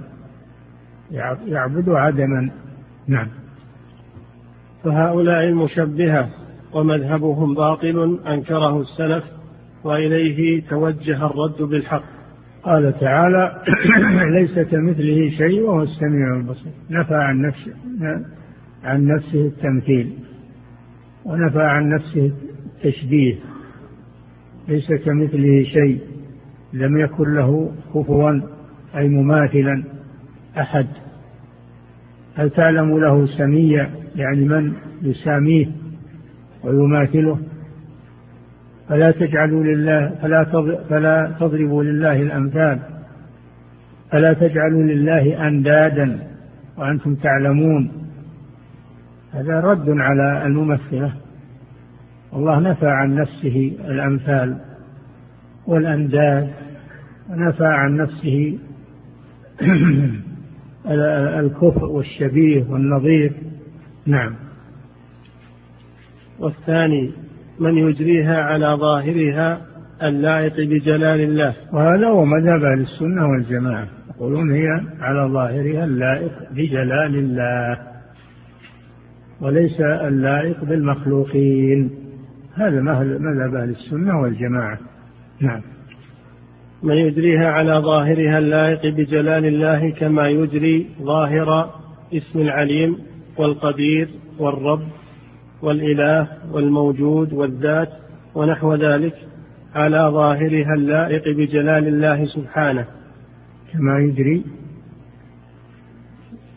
يعبد 1.48 1.90
عدما. 1.90 2.50
نعم. 3.08 3.28
فهؤلاء 4.84 5.44
المشبهة 5.50 6.30
ومذهبهم 6.74 7.56
باطل 7.56 8.20
أنكره 8.28 8.82
السلف 8.82 9.24
وإليه 9.84 10.62
توجه 10.70 11.26
الرد 11.26 11.62
بالحق. 11.62 12.04
قال 12.64 13.00
تعالى 13.00 13.62
ليس 14.40 14.60
كمثله 14.60 15.30
شيء 15.30 15.62
وهو 15.62 15.84
السميع 15.84 16.36
البصير. 16.38 16.72
نفى 16.90 17.14
عن 17.14 17.42
نفسه 17.42 17.74
عن 18.84 19.06
نفسه 19.06 19.46
التمثيل 19.46 20.14
ونفى 21.26 21.62
عن 21.62 21.90
نفسه 21.90 22.32
التشبيه. 22.76 23.36
ليس 24.68 24.88
كمثله 25.06 25.64
شيء 25.64 26.00
لم 26.74 26.98
يكن 26.98 27.34
له 27.36 27.72
كفوا 27.94 28.42
أي 28.98 29.10
مماثلا 29.10 29.84
أحد. 30.58 30.88
هل 32.36 32.50
تعلم 32.50 32.98
له 32.98 33.26
سميا؟ 33.38 33.99
يعني 34.16 34.46
من 34.46 34.74
يساميه 35.02 35.68
ويماثله 36.64 37.40
فلا 38.90 39.12
تجعلوا 39.12 39.64
لله 39.64 40.16
فلا 40.22 40.44
فلا 40.90 41.36
تضربوا 41.40 41.84
لله 41.84 42.22
الأمثال 42.22 42.80
فلا 44.12 44.34
تجعلوا 44.34 44.84
لله 44.84 45.48
أندادا 45.48 46.20
وأنتم 46.78 47.16
تعلمون. 47.16 47.92
هذا 49.34 49.60
رد 49.60 49.90
على 49.90 50.46
الممثلة. 50.46 51.14
الله 52.34 52.60
نفى 52.60 52.88
عن 52.88 53.16
نفسه 53.16 53.78
الأمثال 53.86 54.58
والأنداد 55.68 56.50
ونفى 57.30 57.66
عن 57.66 57.98
نفسه 57.98 58.60
الكفر 61.40 61.86
والشبيه 61.86 62.66
والنظير. 62.70 63.34
نعم. 64.10 64.36
والثاني 66.40 67.12
من 67.60 67.78
يجريها 67.78 68.44
على 68.44 68.66
ظاهرها 68.66 69.62
اللائق 70.04 70.56
بجلال 70.56 71.22
الله. 71.22 71.56
وهذا 71.74 72.08
هو 72.08 72.26
مذهب 72.26 72.64
أهل 72.64 72.82
السنة 72.82 73.30
والجماعة. 73.30 73.88
يقولون 74.16 74.52
هي 74.52 74.68
على 75.00 75.34
ظاهرها 75.34 75.86
اللائق 75.86 76.32
بجلال 76.52 77.16
الله. 77.16 77.78
وليس 79.42 79.82
اللائق 79.82 80.64
بالمخلوقين. 80.64 81.92
هذا 82.56 82.82
مذهب 83.20 83.56
أهل 83.56 83.70
السنة 83.70 84.22
والجماعة. 84.22 84.80
نعم. 85.42 85.62
من 86.84 86.94
يجريها 86.94 87.52
على 87.52 87.74
ظاهرها 87.74 88.38
اللائق 88.38 88.96
بجلال 88.96 89.46
الله 89.46 89.90
كما 89.90 90.28
يجري 90.28 90.88
ظاهر 91.02 91.70
اسم 92.14 92.40
العليم 92.40 93.09
والقدير 93.40 94.10
والرب 94.40 94.88
والإله 95.62 96.28
والموجود 96.52 97.34
والذات 97.34 97.90
ونحو 98.36 98.74
ذلك 98.74 99.14
على 99.76 100.10
ظاهرها 100.14 100.74
اللائق 100.78 101.24
بجلال 101.38 101.88
الله 101.88 102.26
سبحانه. 102.26 102.86
كما 103.74 104.00
يجري. 104.00 104.44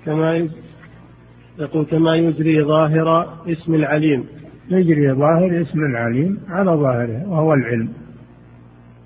كما 0.04 0.48
يقول 1.58 1.84
كما 1.84 2.16
يجري 2.16 2.62
ظاهر 2.62 3.38
اسم 3.48 3.74
العليم. 3.74 4.24
يجري 4.70 5.12
ظاهر 5.12 5.62
اسم 5.62 5.78
العليم 5.78 6.38
على 6.48 6.70
ظاهره 6.70 7.28
وهو 7.28 7.54
العلم. 7.54 7.88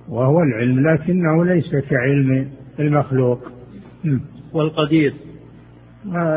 وهو 0.09 0.43
العلم 0.43 0.89
لكنه 0.89 1.45
ليس 1.45 1.70
كعلم 1.70 2.49
المخلوق. 2.81 3.41
والقدير. 4.53 5.12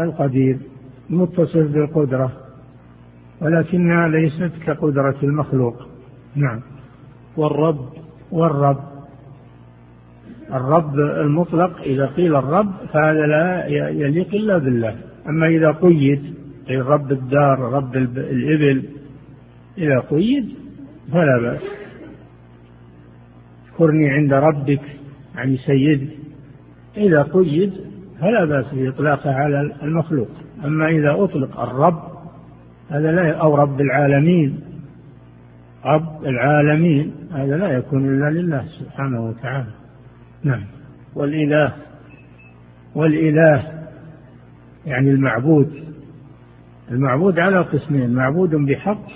القدير. 0.03 0.68
متصف 1.10 1.72
بالقدرة 1.72 2.32
ولكنها 3.41 4.07
ليست 4.07 4.51
كقدرة 4.66 5.16
المخلوق. 5.24 5.88
نعم. 6.36 6.62
والرب. 7.38 7.89
والرب. 8.32 8.89
الرب 10.53 10.95
المطلق 10.95 11.82
إذا 11.82 12.05
قيل 12.05 12.36
الرب 12.36 12.72
فهذا 12.93 13.28
لا 13.28 13.68
يليق 13.89 14.28
إلا 14.34 14.57
بالله. 14.57 14.95
أما 15.30 15.47
إذا 15.47 15.72
قيد 15.72 16.34
أي 16.70 16.78
رب 16.78 17.12
الدار 17.12 17.60
رب 17.60 17.95
الإبل 17.95 18.84
إذا 19.78 19.99
قيد 19.99 20.49
فلا 21.12 21.41
بأس. 21.41 21.62
اذكرني 23.72 24.10
عند 24.10 24.34
ربك 24.34 24.82
يعني 25.36 25.57
سيد 25.57 26.10
إذا 26.97 27.24
قيد 27.24 27.74
فلا 28.20 28.45
بأس 28.45 28.74
بإطلاقه 28.74 29.34
على 29.34 29.76
المخلوق. 29.84 30.30
أما 30.66 30.88
إذا 30.88 31.24
أطلق 31.24 31.60
الرب 31.60 32.10
هذا 32.89 33.12
لا 33.12 33.32
أو 33.32 33.55
رب 33.55 33.82
العالمين. 33.82 34.60
رب 35.86 36.26
العالمين 36.26 37.14
هذا 37.32 37.57
لا 37.57 37.70
يكون 37.70 38.05
إلا 38.05 38.39
لله 38.39 38.66
سبحانه 38.80 39.26
وتعالى. 39.26 39.72
نعم. 40.43 40.64
والإله 41.16 41.74
والإله 42.95 43.64
يعني 44.86 45.10
المعبود. 45.10 45.72
المعبود 46.91 47.39
على 47.39 47.60
قسمين 47.62 48.14
معبود 48.14 48.49
بحق 48.49 49.07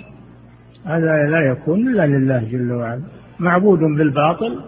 هذا 0.84 1.30
لا 1.30 1.40
يكون 1.52 1.88
إلا 1.88 2.06
لله 2.06 2.44
جل 2.44 2.72
وعلا. 2.72 3.02
معبود 3.38 3.78
بالباطل 3.78 4.60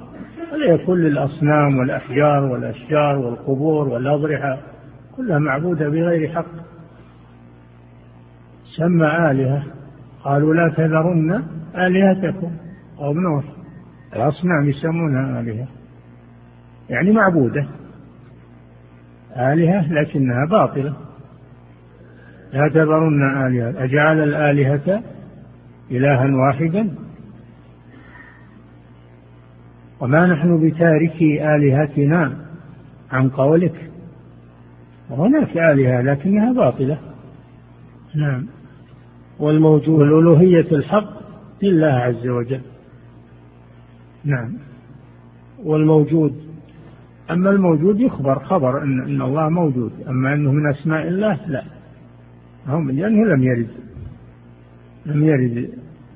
هذا 0.52 0.74
يكون 0.74 0.98
للأصنام 0.98 1.78
والأحجار 1.78 2.44
والأشجار 2.44 3.18
والقبور 3.18 3.88
والأضرحة. 3.88 4.75
كلها 5.16 5.38
معبودة 5.38 5.88
بغير 5.88 6.28
حق. 6.28 6.46
سمى 8.76 9.30
آلهة. 9.30 9.64
قالوا 10.24 10.54
لا 10.54 10.74
تذرن 10.76 11.42
آلهتكم. 11.76 12.50
قوم 12.96 13.16
نوح. 13.20 13.44
الأصنام 14.16 14.64
يسمونها 14.64 15.40
آلهة. 15.40 15.68
يعني 16.90 17.12
معبودة. 17.12 17.68
آلهة 19.36 19.92
لكنها 19.92 20.46
باطلة. 20.50 20.96
لا 22.52 22.70
تذرن 22.74 23.46
آلهة. 23.46 23.84
أجعل 23.84 24.22
الآلهة 24.22 25.02
إلها 25.90 26.26
واحدا. 26.36 26.90
وما 30.00 30.26
نحن 30.26 30.68
بتاركي 30.68 31.54
آلهتنا 31.56 32.36
عن 33.12 33.28
قولك. 33.28 33.85
هناك 35.10 35.56
آلهة 35.56 36.02
لكنها 36.02 36.52
باطلة. 36.52 36.98
نعم. 38.14 38.46
والموجود 39.38 40.00
الألوهية 40.00 40.72
الحق 40.72 41.16
لله 41.62 41.86
عز 41.86 42.26
وجل. 42.26 42.60
نعم. 44.24 44.52
والموجود 45.64 46.34
أما 47.30 47.50
الموجود 47.50 48.00
يخبر 48.00 48.38
خبر 48.38 48.82
أن, 48.82 49.00
أن 49.00 49.22
الله 49.22 49.48
موجود 49.48 49.92
أما 50.08 50.34
أنه 50.34 50.52
من 50.52 50.70
أسماء 50.70 51.08
الله 51.08 51.40
لا. 51.46 51.64
هم 52.66 52.90
لأنه 52.90 53.24
لم 53.24 53.42
يرد. 53.42 53.70
لم 55.06 55.24
يرد 55.24 55.70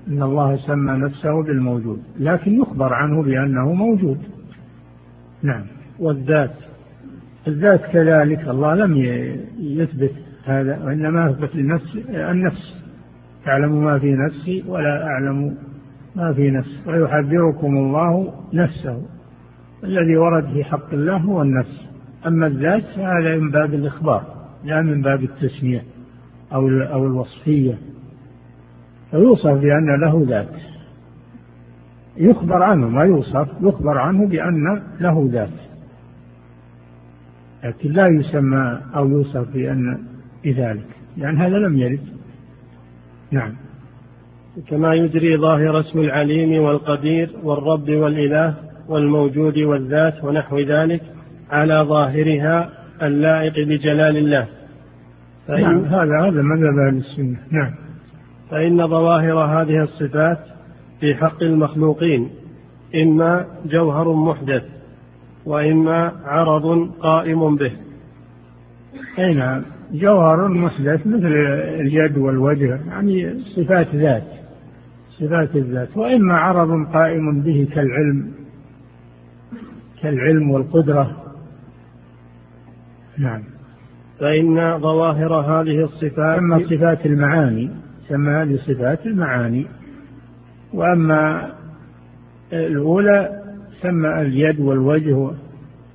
أن 0.09 0.23
الله 0.23 0.57
سمى 0.57 0.93
نفسه 0.93 1.43
بالموجود 1.43 2.03
لكن 2.19 2.61
يخبر 2.61 2.93
عنه 2.93 3.23
بأنه 3.23 3.73
موجود. 3.73 4.19
نعم. 5.43 5.67
والذات 5.99 6.70
الذات 7.49 7.81
كذلك 7.81 8.49
الله 8.49 8.75
لم 8.75 8.97
يثبت 9.59 10.13
هذا 10.45 10.85
وإنما 10.85 11.31
أثبت 11.31 11.57
للنفس 11.57 11.97
النفس. 12.09 12.75
تعلم 13.45 13.85
ما 13.85 13.99
في 13.99 14.15
نفسي 14.15 14.65
ولا 14.69 15.07
أعلم 15.07 15.57
ما 16.17 16.33
في 16.33 16.51
نفسي 16.51 16.81
ويحذركم 16.87 17.77
الله 17.77 18.35
نفسه. 18.53 19.03
الذي 19.85 20.17
ورد 20.17 20.53
في 20.53 20.65
حق 20.65 20.93
الله 20.93 21.17
هو 21.17 21.43
النفس. 21.43 21.87
أما 22.27 22.47
الذات 22.47 22.85
فهذا 22.97 23.39
من 23.39 23.51
باب 23.51 23.75
الإخبار 23.75 24.25
لا 24.65 24.83
من 24.83 25.03
باب 25.03 25.23
التسمية 25.23 25.85
أو 26.53 26.69
أو 26.69 27.07
الوصفية. 27.07 27.79
فيوصف 29.11 29.51
بأن 29.51 30.01
له 30.01 30.27
ذات. 30.29 30.61
يخبر 32.17 32.63
عنه 32.63 32.89
ما 32.89 33.05
يوصف 33.05 33.49
يخبر 33.61 33.99
عنه 33.99 34.27
بأن 34.27 34.83
له 35.01 35.29
ذات. 35.33 35.70
لكن 37.65 37.93
لا 37.93 38.07
يسمى 38.07 38.81
أو 38.97 39.09
يوصف 39.09 39.49
بأن 39.55 39.99
بذلك 40.45 40.87
لأن 41.17 41.37
هذا 41.37 41.57
لم 41.57 41.79
يرد. 41.79 42.01
نعم. 43.31 43.55
كما 44.69 44.95
يجري 44.95 45.37
ظاهر 45.37 45.81
اسم 45.81 45.99
العليم 45.99 46.63
والقدير 46.63 47.31
والرب 47.43 47.91
والإله 47.91 48.55
والموجود 48.89 49.59
والذات 49.59 50.25
ونحو 50.25 50.59
ذلك 50.59 51.03
على 51.51 51.75
ظاهرها 51.89 52.71
اللائق 53.03 53.53
بجلال 53.69 54.17
الله. 54.17 54.49
فإن 55.49 55.63
نعم. 55.63 55.85
هذا 55.85 56.21
هذا 56.23 56.43
مذهب 56.43 56.79
أهل 56.89 56.97
السنة. 56.97 57.39
نعم. 57.51 57.75
فإن 58.51 58.89
ظواهر 58.89 59.39
هذه 59.39 59.83
الصفات 59.83 60.39
في 61.01 61.15
حق 61.15 61.43
المخلوقين 61.43 62.31
إما 63.03 63.47
جوهر 63.67 64.13
محدث 64.13 64.63
وإما 65.47 66.13
عرض 66.25 66.91
قائم 67.01 67.57
به. 67.57 67.73
أي 69.19 69.35
نعم. 69.35 69.63
جوهر 69.93 70.49
محدث 70.49 71.07
مثل 71.07 71.27
اليد 71.81 72.19
والوجه 72.19 72.81
يعني 72.87 73.45
صفات 73.57 73.95
ذات 73.95 74.27
صفات 75.19 75.57
الذات. 75.57 75.97
وإما 75.97 76.35
عرض 76.35 76.93
قائم 76.93 77.41
به 77.41 77.69
كالعلم 77.75 78.33
كالعلم 80.03 80.51
والقدرة. 80.51 81.17
نعم. 83.19 83.43
فإن 84.21 84.81
ظواهر 84.81 85.35
هذه 85.35 85.85
الصفات 85.85 86.39
أما 86.39 86.59
صفات 86.59 87.07
المعاني 87.07 87.71
سمى 88.09 88.31
هذه 88.31 88.57
صفات 88.57 89.07
المعاني. 89.07 89.67
وأما 90.75 91.53
الأولى 92.53 93.40
سمى 93.83 94.21
اليد 94.21 94.61
والوجه 94.61 95.31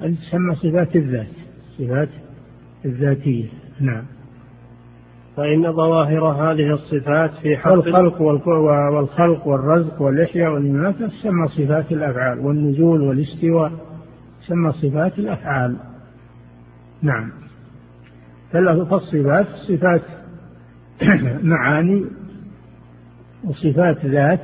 سمى 0.02 0.56
صفات 0.56 0.96
الذات 0.96 1.28
صفات 1.78 2.10
الذاتية. 2.86 3.48
نعم. 3.80 4.04
فإن 5.38 5.74
ظواهر 5.74 6.24
هذه 6.24 6.74
الصفات 6.74 7.32
في 7.42 7.58
حق 7.58 7.72
الخلق 7.72 8.22
والخلق 8.22 9.48
والرزق 9.48 10.02
والإحياء 10.02 10.54
والإماتة 10.54 11.08
تسمى 11.08 11.48
صفات 11.48 11.92
الأفعال. 11.92 12.40
والنزول 12.40 13.02
والاستواء 13.02 13.72
تسمى 14.42 14.72
صفات 14.72 15.20
الأفعال. 15.20 15.76
نعم. 17.02 17.32
فالصفات 18.52 19.48
صفات 19.68 20.02
معاني 21.44 22.06
وصفات 23.44 24.06
ذات 24.06 24.42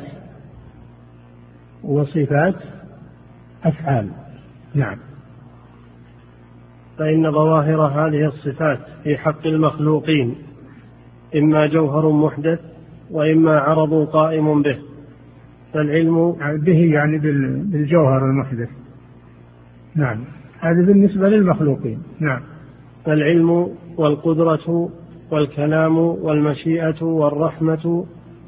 وصفات 1.83 2.55
أفعال. 3.63 4.09
نعم. 4.75 4.97
فإن 6.97 7.31
ظواهر 7.31 7.81
هذه 7.81 8.25
الصفات 8.27 8.79
في 9.03 9.17
حق 9.17 9.47
المخلوقين 9.47 10.35
إما 11.35 11.67
جوهر 11.67 12.11
محدث 12.11 12.59
وإما 13.11 13.59
عرض 13.59 14.07
قائم 14.07 14.61
به. 14.61 14.77
فالعلم 15.73 16.31
به 16.57 16.93
يعني 16.93 17.19
بالجوهر 17.63 18.25
المحدث. 18.25 18.69
نعم. 19.95 20.23
هذا 20.59 20.85
بالنسبة 20.85 21.29
للمخلوقين. 21.29 22.03
نعم. 22.19 22.41
فالعلم 23.05 23.67
والقدرة 23.97 24.89
والكلام 25.31 25.97
والمشيئة 25.97 27.03
والرحمة 27.03 28.05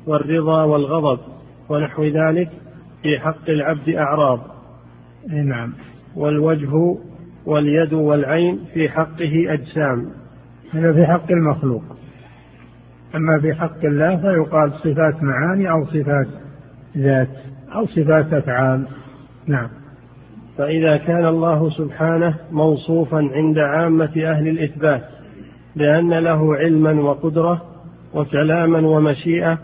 والرضا 0.07 0.63
والغضب 0.63 1.19
ونحو 1.69 2.03
ذلك 2.03 2.49
في 3.03 3.19
حق 3.19 3.49
العبد 3.49 3.89
أعراض. 3.89 4.52
نعم. 5.27 5.73
والوجه 6.15 6.97
واليد 7.45 7.93
والعين 7.93 8.59
في 8.73 8.89
حقه 8.89 9.53
أجسام. 9.53 10.09
هذا 10.71 10.93
في 10.93 11.05
حق 11.05 11.31
المخلوق. 11.31 11.83
أما 13.15 13.41
في 13.41 13.53
حق 13.53 13.85
الله 13.85 14.17
فيقال 14.17 14.71
صفات 14.71 15.23
معاني 15.23 15.71
أو 15.71 15.85
صفات 15.85 16.27
ذات 16.97 17.29
أو 17.75 17.85
صفات 17.85 18.33
أفعال. 18.33 18.87
نعم. 19.47 19.69
فإذا 20.57 20.97
كان 20.97 21.25
الله 21.25 21.69
سبحانه 21.69 22.35
موصوفا 22.51 23.17
عند 23.17 23.57
عامة 23.57 24.11
أهل 24.17 24.47
الإثبات 24.47 25.03
بأن 25.75 26.13
له 26.13 26.55
علما 26.55 26.91
وقدرة 26.91 27.61
وكلاما 28.13 28.87
ومشيئة 28.87 29.59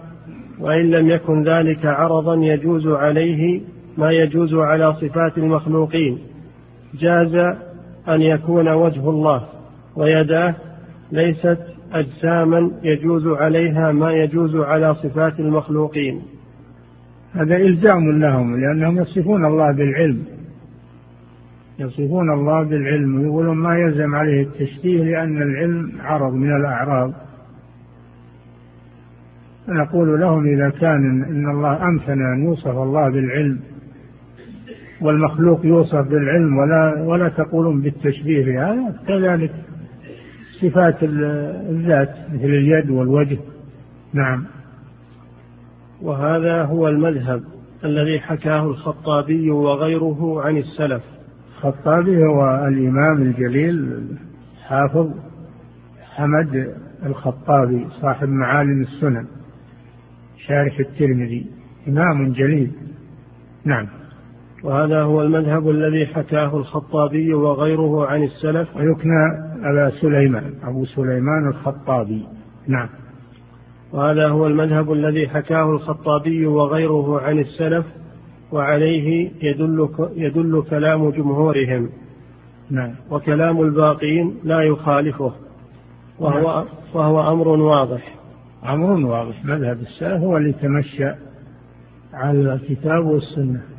وإن 0.59 0.91
لم 0.91 1.09
يكن 1.09 1.43
ذلك 1.43 1.85
عرضا 1.85 2.35
يجوز 2.35 2.87
عليه 2.87 3.61
ما 3.99 4.11
يجوز 4.11 4.53
على 4.53 4.93
صفات 4.93 5.37
المخلوقين. 5.37 6.19
جاز 6.99 7.35
أن 8.09 8.21
يكون 8.21 8.69
وجه 8.69 9.09
الله 9.09 9.47
ويداه 9.95 10.55
ليست 11.11 11.59
أجساما 11.93 12.71
يجوز 12.83 13.27
عليها 13.27 13.91
ما 13.91 14.11
يجوز 14.11 14.55
على 14.55 14.95
صفات 14.95 15.39
المخلوقين. 15.39 16.21
هذا 17.33 17.57
إلزام 17.57 18.19
لهم 18.19 18.55
لأنهم 18.59 18.97
يصفون 18.97 19.45
الله 19.45 19.71
بالعلم. 19.71 20.23
يصفون 21.79 22.33
الله 22.33 22.63
بالعلم. 22.63 23.21
ويقولون 23.21 23.57
ما 23.57 23.75
يلزم 23.77 24.15
عليه 24.15 24.41
التشبيه 24.43 25.03
لأن 25.03 25.41
العلم 25.41 25.91
عرض 26.01 26.33
من 26.33 26.55
الأعراض. 26.55 27.13
نقول 29.69 30.19
لهم 30.19 30.45
إذا 30.45 30.69
كان 30.69 31.23
إن 31.23 31.49
الله 31.49 31.87
أمكن 31.87 32.21
أن 32.33 32.43
يوصف 32.43 32.77
الله 32.77 33.09
بالعلم 33.09 33.59
والمخلوق 35.01 35.65
يوصف 35.65 36.07
بالعلم 36.07 36.57
ولا 36.57 37.03
ولا 37.03 37.29
تقولون 37.29 37.81
بالتشبيه 37.81 38.45
بهذا. 38.45 38.95
كذلك 39.07 39.51
صفات 40.61 41.03
الذات 41.03 42.15
مثل 42.33 42.45
اليد 42.45 42.89
والوجه. 42.89 43.37
نعم. 44.13 44.45
وهذا 46.01 46.63
هو 46.63 46.87
المذهب 46.87 47.43
الذي 47.85 48.19
حكاه 48.19 48.63
الخطابي 48.65 49.51
وغيره 49.51 50.41
عن 50.41 50.57
السلف. 50.57 51.03
الخطابي 51.57 52.17
هو 52.17 52.67
الإمام 52.67 53.21
الجليل 53.21 54.05
حافظ 54.67 55.09
حمد 56.15 56.73
الخطابي 57.05 57.87
صاحب 58.01 58.27
معالم 58.27 58.81
السنن 58.81 59.25
شارح 60.47 60.79
الترمذي 60.79 61.45
إمام 61.87 62.31
جليل. 62.31 62.71
نعم. 63.65 63.98
وهذا 64.63 65.01
هو 65.01 65.21
المذهب 65.21 65.69
الذي 65.69 66.05
حكاه 66.05 66.57
الخطابي 66.57 67.33
وغيره 67.33 68.05
عن 68.05 68.23
السلف. 68.23 68.75
ويكنى 68.75 69.49
أبا 69.63 69.91
سليمان 70.01 70.53
أبو 70.63 70.85
سليمان 70.85 71.47
الخطابي. 71.49 72.25
نعم. 72.67 72.89
وهذا 73.93 74.27
هو 74.27 74.47
المذهب 74.47 74.91
الذي 74.91 75.29
حكاه 75.29 75.71
الخطابي 75.71 76.45
وغيره 76.45 77.21
عن 77.21 77.39
السلف 77.39 77.85
وعليه 78.51 79.31
يدل 79.41 79.89
يدل 80.15 80.63
كلام 80.69 81.09
جمهورهم. 81.09 81.89
نعم. 82.69 82.95
وكلام 83.11 83.61
الباقين 83.61 84.35
لا 84.43 84.61
يخالفه. 84.61 85.33
وهو 86.19 86.47
نعم. 86.47 86.65
وهو 86.93 87.33
أمر 87.33 87.47
واضح. 87.47 88.15
أمر 88.65 89.05
واضح. 89.05 89.45
مذهب 89.45 89.79
السلف 89.79 90.21
هو 90.23 90.37
اللي 90.37 90.51
تمشى 90.53 91.11
على 92.13 92.53
الكتاب 92.53 93.05
والسنة. 93.05 93.78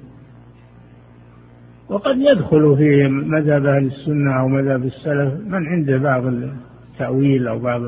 وقد 1.90 2.16
يدخل 2.18 2.76
في 2.76 3.08
مذهب 3.08 3.66
أهل 3.66 3.86
السنة 3.86 4.40
أو 4.40 4.48
مذهب 4.48 4.84
السلف 4.84 5.34
من 5.46 5.66
عنده 5.66 5.98
بعض 5.98 6.24
التأويل 6.26 7.48
أو 7.48 7.58
بعض 7.58 7.82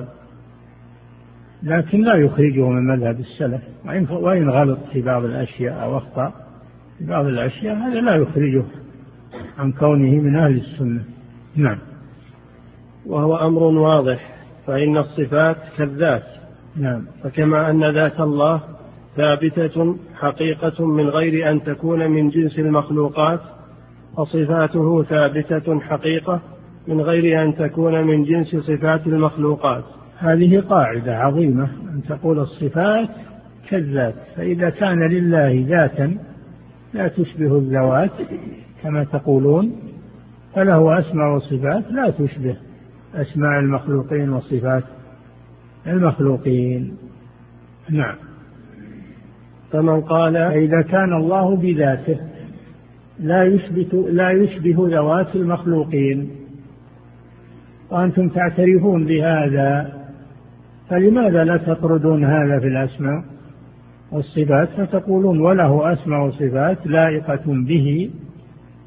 لكن 1.63 2.05
لا 2.05 2.15
يخرجه 2.15 2.69
من 2.69 2.87
مذهب 2.87 3.21
السلف. 3.21 3.61
وإن 4.11 4.51
غلط 4.51 4.79
في 4.93 5.03
بعض 5.03 5.25
الأشياء 5.25 5.85
أو 5.85 5.97
أخطأ 5.97 6.33
في 6.99 7.05
بعض 7.07 7.27
الأشياء 7.27 7.77
هذا 7.77 8.01
لا 8.01 8.17
يخرجه 8.17 8.65
عن 9.59 9.73
كونه 9.73 10.21
من 10.21 10.37
أهل 10.37 10.57
السنة. 10.57 11.05
نعم. 11.57 11.79
وهو 13.07 13.37
أمر 13.37 13.63
واضح 13.63 14.35
فإن 14.67 14.97
الصفات 14.97 15.57
كالذات. 15.79 16.27
نعم. 16.77 17.05
فكما 17.23 17.71
أن 17.71 17.91
ذات 17.91 18.21
الله 18.21 18.61
ثابتة 19.17 19.97
حقيقة 20.15 20.87
من 20.87 21.09
غير 21.09 21.51
أن 21.51 21.63
تكون 21.63 22.11
من 22.11 22.31
جنس 22.31 22.59
المخلوقات 22.59 23.41
فصفاته 24.17 25.03
ثابتة 25.03 25.81
حقيقة 25.81 26.41
من 26.89 27.01
غير 27.01 27.43
أن 27.43 27.57
تكون 27.57 28.07
من 28.07 28.25
جنس 28.25 28.57
صفات 28.57 29.07
المخلوقات. 29.07 29.85
هذه 30.19 30.61
قاعدة 30.61 31.17
عظيمة 31.17 31.65
أن 31.65 32.03
تقول 32.09 32.39
الصفات 32.39 33.09
كالذات 33.69 34.15
فإذا 34.37 34.71
كان 34.71 35.09
لله 35.09 35.65
ذاتا 35.69 36.17
لا 36.95 37.09
تشبه 37.09 37.59
الذوات 37.59 38.11
كما 38.83 39.05
تقولون 39.05 39.73
فله 40.55 40.99
أسماء 40.99 41.37
وصفات 41.37 41.85
لا 41.91 42.11
تشبه 42.11 42.57
أسماء 43.15 43.61
المخلوقين 43.61 44.33
وصفات 44.33 44.85
المخلوقين. 45.87 46.97
نعم. 47.91 48.17
فمن 49.73 50.01
قال 50.01 50.35
فإذا 50.35 50.83
كان 50.83 51.13
الله 51.13 51.57
بذاته 51.57 52.32
لا 53.23 53.45
يثبت 53.45 53.95
لا 53.95 54.31
يشبه 54.31 54.89
ذوات 54.89 55.37
المخلوقين. 55.37 56.31
وأنتم 57.91 58.29
تعترفون 58.29 59.07
بهذا 59.07 59.93
فلماذا 60.89 61.45
لا 61.45 61.57
تطردون 61.57 62.25
هذا 62.25 62.61
في 62.61 62.67
الأسماء 62.67 63.25
والصفات؟ 64.13 64.69
فتقولون 64.69 65.41
وله 65.41 65.93
أسماء 65.93 66.27
وصفات 66.27 66.87
لائقة 66.87 67.43
به 67.47 68.11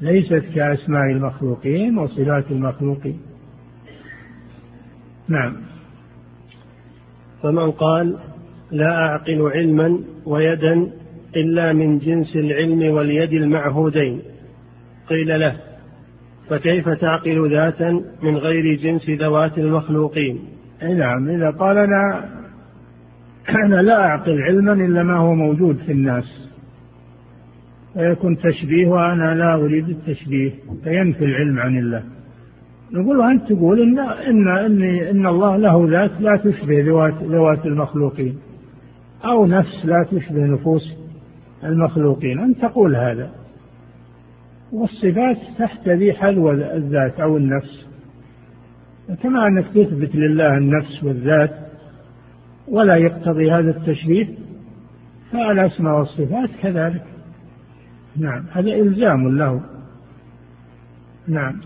ليست 0.00 0.44
كأسماء 0.54 1.12
المخلوقين 1.12 1.98
وصفات 1.98 2.50
المخلوقين 2.50 3.18
نعم. 5.28 5.56
فمن 7.42 7.70
قال 7.70 8.16
لا 8.70 9.06
أعقل 9.06 9.50
علما 9.54 9.98
ويدا 10.26 10.90
إلا 11.36 11.72
من 11.72 11.98
جنس 11.98 12.36
العلم 12.36 12.94
واليد 12.94 13.32
المعهودين. 13.32 14.22
قيل 15.08 15.40
له 15.40 15.56
فكيف 16.48 16.88
تعقل 16.88 17.50
ذاتا 17.50 17.90
من 18.22 18.36
غير 18.36 18.78
جنس 18.78 19.10
ذوات 19.10 19.58
المخلوقين؟ 19.58 20.38
نعم 20.82 21.28
إذا 21.28 21.50
قال 21.50 21.78
أنا 21.78 22.24
أنا 23.64 23.82
لا 23.82 24.00
أعقل 24.00 24.38
علما 24.42 24.72
إلا 24.72 25.02
ما 25.02 25.16
هو 25.16 25.34
موجود 25.34 25.76
في 25.76 25.92
الناس. 25.92 26.48
فيكون 27.94 28.38
تشبيه 28.38 28.86
وأنا 28.86 29.34
لا 29.34 29.54
أريد 29.54 29.88
التشبيه 29.88 30.50
فينفي 30.84 31.24
العلم 31.24 31.58
عن 31.58 31.78
الله. 31.78 32.02
نقول 32.92 33.22
أنت 33.22 33.48
تقول 33.48 33.80
إن 33.80 33.98
إن 33.98 34.48
إن, 34.48 34.82
إن 34.82 35.26
الله 35.26 35.56
له 35.56 35.90
ذات 35.90 36.10
لا 36.20 36.36
تشبه 36.36 36.80
ذوات 36.80 37.14
ذوات 37.22 37.66
المخلوقين. 37.66 38.38
أو 39.24 39.46
نفس 39.46 39.84
لا 39.84 40.06
تشبه 40.10 40.46
نفوس. 40.46 41.05
المخلوقين. 41.64 42.38
أنت 42.38 42.62
تقول 42.62 42.96
هذا. 42.96 43.30
والصفات 44.72 45.38
تحتذي 45.58 46.12
حذو 46.12 46.50
الذات 46.50 47.20
أو 47.20 47.36
النفس. 47.36 47.86
كما 49.22 49.46
أنك 49.46 49.66
تثبت 49.66 50.16
لله 50.16 50.58
النفس 50.58 51.04
والذات 51.04 51.50
ولا 52.68 52.96
يقتضي 52.96 53.52
هذا 53.52 53.70
التشبيه 53.70 54.28
فالأسماء 55.32 55.98
والصفات 55.98 56.50
كذلك. 56.62 57.04
نعم 58.16 58.44
هذا 58.52 58.74
إلزام 58.74 59.36
له. 59.38 59.60
نعم. 61.28 61.60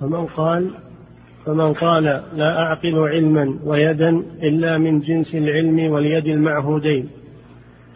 فمن 0.00 0.26
قال 0.26 0.70
فمن 1.46 1.72
قال 1.72 2.04
لا 2.36 2.62
أعقل 2.62 2.98
علما 2.98 3.58
ويدا 3.64 4.08
إلا 4.42 4.78
من 4.78 5.00
جنس 5.00 5.34
العلم 5.34 5.92
واليد 5.92 6.26
المعهودين. 6.26 7.08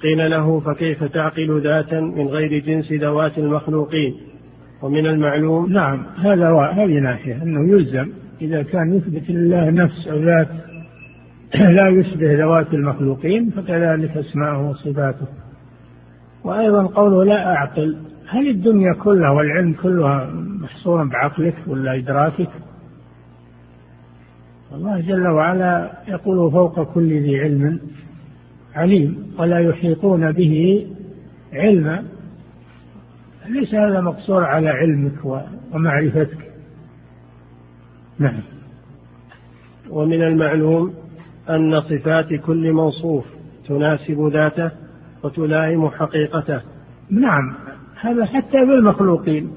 قيل 0.04 0.30
له 0.30 0.60
فكيف 0.60 1.04
تعقل 1.04 1.60
ذاتا 1.62 2.00
من 2.00 2.26
غير 2.26 2.64
جنس 2.64 2.92
ذوات 2.92 3.38
المخلوقين؟ 3.38 4.14
ومن 4.82 5.06
المعلوم 5.06 5.72
نعم 5.72 6.06
هذا 6.16 6.50
هذه 6.50 6.98
ناحية 6.98 7.42
أنه 7.42 7.70
يلزم 7.70 8.08
إذا 8.40 8.62
كان 8.62 8.94
يثبت 8.94 9.30
لله 9.30 9.70
نفس 9.70 10.08
أو 10.08 10.18
ذات 10.18 10.48
لا 11.76 11.88
يشبه 11.88 12.34
ذوات 12.34 12.74
المخلوقين 12.74 13.50
فكذلك 13.50 14.16
أسماءه 14.16 14.70
وصفاته. 14.70 15.26
وأيضا 16.44 16.86
قوله 16.86 17.24
لا 17.24 17.54
أعقل 17.54 17.96
هل 18.28 18.48
الدنيا 18.48 18.92
كلها 18.92 19.30
والعلم 19.30 19.72
كلها 19.82 20.30
محصورا 20.34 21.04
بعقلك 21.04 21.54
ولا 21.66 21.96
إدراكك؟ 21.96 22.50
الله 24.74 25.00
جل 25.00 25.26
وعلا 25.26 25.90
يقول 26.08 26.52
فوق 26.52 26.94
كل 26.94 27.08
ذي 27.08 27.40
علم 27.40 27.80
عليم 28.74 29.32
ولا 29.38 29.58
يحيطون 29.58 30.32
به 30.32 30.86
علما. 31.52 32.04
ليس 33.48 33.74
هذا 33.74 34.00
مقصور 34.00 34.44
على 34.44 34.68
علمك 34.68 35.44
ومعرفتك. 35.72 36.52
نعم. 38.18 38.40
ومن 39.90 40.22
المعلوم 40.22 40.94
أن 41.50 41.80
صفات 41.80 42.34
كل 42.34 42.72
موصوف 42.72 43.24
تناسب 43.68 44.30
ذاته 44.32 44.70
وتلائم 45.22 45.88
حقيقته. 45.88 46.60
نعم. 47.10 47.54
هذا 48.00 48.24
حتى 48.24 48.66
بالمخلوقين. 48.66 49.50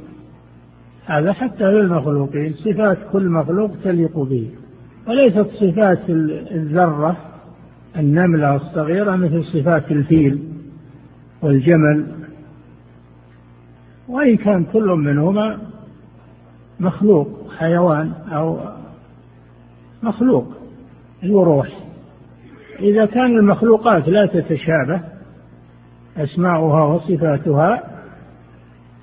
هذا 1.05 1.33
حتى 1.33 1.63
بالمخلوقين. 1.63 2.53
صفات 2.53 2.97
كل 3.11 3.29
مخلوق 3.29 3.71
تليق 3.83 4.19
به. 4.19 4.49
وليست 5.07 5.47
صفات 5.53 6.09
الذرة 6.51 7.17
النملة 7.97 8.55
الصغيرة 8.55 9.15
مثل 9.15 9.43
صفات 9.43 9.91
الفيل 9.91 10.39
والجمل 11.41 12.05
وإن 14.07 14.37
كان 14.37 14.63
كل 14.63 14.87
منهما 14.87 15.59
مخلوق 16.79 17.51
حيوان 17.57 18.13
أو 18.31 18.59
مخلوق 20.03 20.47
له 21.23 21.43
روح. 21.43 21.67
إذا 22.79 23.05
كان 23.05 23.37
المخلوقات 23.37 24.07
لا 24.07 24.25
تتشابه 24.25 25.01
أسماؤها 26.17 26.83
وصفاتها 26.83 27.83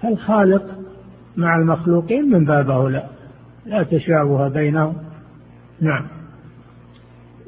فالخالق 0.03 0.64
مع 1.36 1.57
المخلوقين 1.57 2.30
من 2.30 2.45
باب 2.45 2.70
أولى 2.70 3.05
لا 3.66 3.82
تشابه 3.82 4.49
بينهم. 4.49 4.95
نعم. 5.80 6.07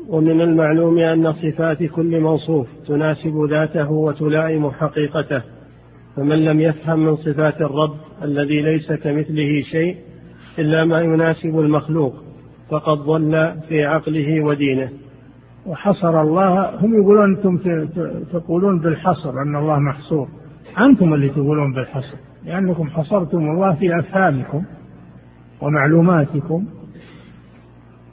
ومن 0.09 0.41
المعلوم 0.41 0.99
أن 0.99 1.33
صفات 1.33 1.83
كل 1.83 2.21
موصوف 2.21 2.67
تناسب 2.87 3.47
ذاته 3.51 3.91
وتلائم 3.91 4.71
حقيقته 4.71 5.43
فمن 6.17 6.45
لم 6.45 6.61
يفهم 6.61 6.99
من 6.99 7.17
صفات 7.17 7.61
الرب 7.61 7.95
الذي 8.23 8.63
ليس 8.63 8.93
كمثله 8.93 9.63
شيء 9.71 9.97
إلا 10.59 10.85
ما 10.85 11.01
يناسب 11.01 11.59
المخلوق 11.59 12.15
فقد 12.71 12.99
ضل 12.99 13.53
في 13.69 13.85
عقله 13.85 14.45
ودينه. 14.45 14.91
وحصر 15.67 16.23
الله 16.23 16.77
هم 16.85 16.95
يقولون 17.01 17.37
أنتم 17.37 17.59
تقولون 18.33 18.81
بالحصر 18.81 19.31
أن 19.31 19.57
الله 19.57 19.79
محصور. 19.79 20.29
أنتم 20.81 21.15
اللي 21.15 21.29
تقولون 21.29 21.73
بالحصر 21.73 22.17
لأنكم 22.45 22.89
حصرتم 22.89 23.39
الله 23.39 23.75
في 23.75 23.99
أفهامكم 23.99 24.65
ومعلوماتكم 25.61 26.65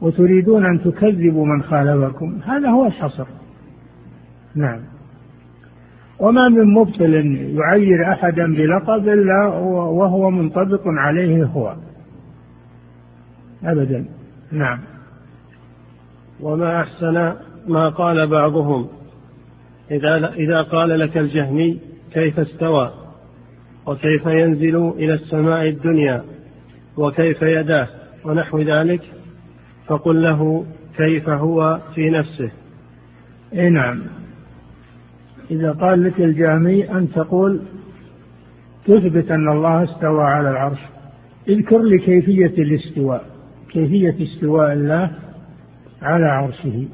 وتريدون 0.04 0.66
أن 0.66 0.82
تكذبوا 0.84 1.46
من 1.46 1.64
خالفكم. 1.64 2.40
هذا 2.46 2.70
هو 2.70 2.86
الحصر. 2.86 3.26
نعم. 4.56 4.80
وما 6.20 6.50
من 6.50 6.74
مبطل 6.74 7.14
يعير 7.58 8.12
أحدا 8.12 8.46
بلقب 8.56 9.10
إلا 9.10 9.48
وهو 9.74 10.30
منطبق 10.30 10.82
عليه 10.86 11.44
هو. 11.44 11.76
أبدا. 13.64 14.06
نعم. 14.52 14.80
وما 16.42 16.82
أحسن 16.82 17.34
ما 17.68 17.90
قال 17.90 18.28
بعضهم. 18.28 18.88
إذا 19.92 20.34
إذا 20.34 20.62
قال 20.62 21.00
لك 21.00 21.18
الجهمي 21.18 21.80
كيف 22.14 22.40
استوى؟ 22.40 22.92
وكيف 23.86 24.26
ينزل 24.26 24.90
إلى 24.90 25.14
السماء 25.14 25.70
الدنيا؟ 25.70 26.24
وكيف 26.98 27.42
يداه؟ 27.42 27.88
ونحو 28.26 28.60
ذلك؟ 28.60 29.02
فقل 29.94 30.22
له 30.22 30.66
كيف 30.98 31.30
هو 31.30 31.80
في 31.96 32.10
نفسه. 32.10 32.52
إي 33.54 33.70
نعم. 33.70 34.02
إذا 35.52 35.72
قال 35.72 36.04
لك 36.04 36.22
الجامي 36.22 36.92
أن 36.92 37.12
تقول 37.12 37.62
تثبت 38.86 39.32
أن 39.32 39.48
الله 39.52 39.84
استوى 39.84 40.24
على 40.24 40.50
العرش. 40.50 40.80
اذكر 41.50 41.82
لي 41.82 41.98
كيفيه 41.98 42.64
الاستواء. 42.64 43.26
كيفية 43.70 44.16
استواء 44.24 44.74
الله 44.74 45.12
على 46.02 46.26
عرشه. 46.26 46.88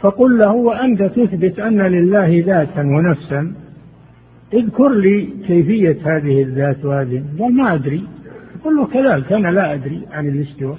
فقل 0.00 0.38
له 0.38 0.52
وأنت 0.52 1.02
تثبت 1.02 1.60
أن 1.60 1.82
لله 1.82 2.42
ذاتا 2.46 2.82
ونفسا. 2.82 3.52
اذكر 4.54 4.88
لي 4.88 5.28
كيفية 5.46 5.98
هذه 6.04 6.42
الذات 6.42 6.84
وهذه. 6.84 7.24
قال 7.40 7.56
ما 7.56 7.74
أدري. 7.74 8.04
قل 8.64 8.76
له 8.76 8.86
كذلك 8.86 9.32
أنا 9.32 9.48
لا 9.48 9.74
أدري 9.74 10.02
عن 10.10 10.28
الاستواء. 10.28 10.78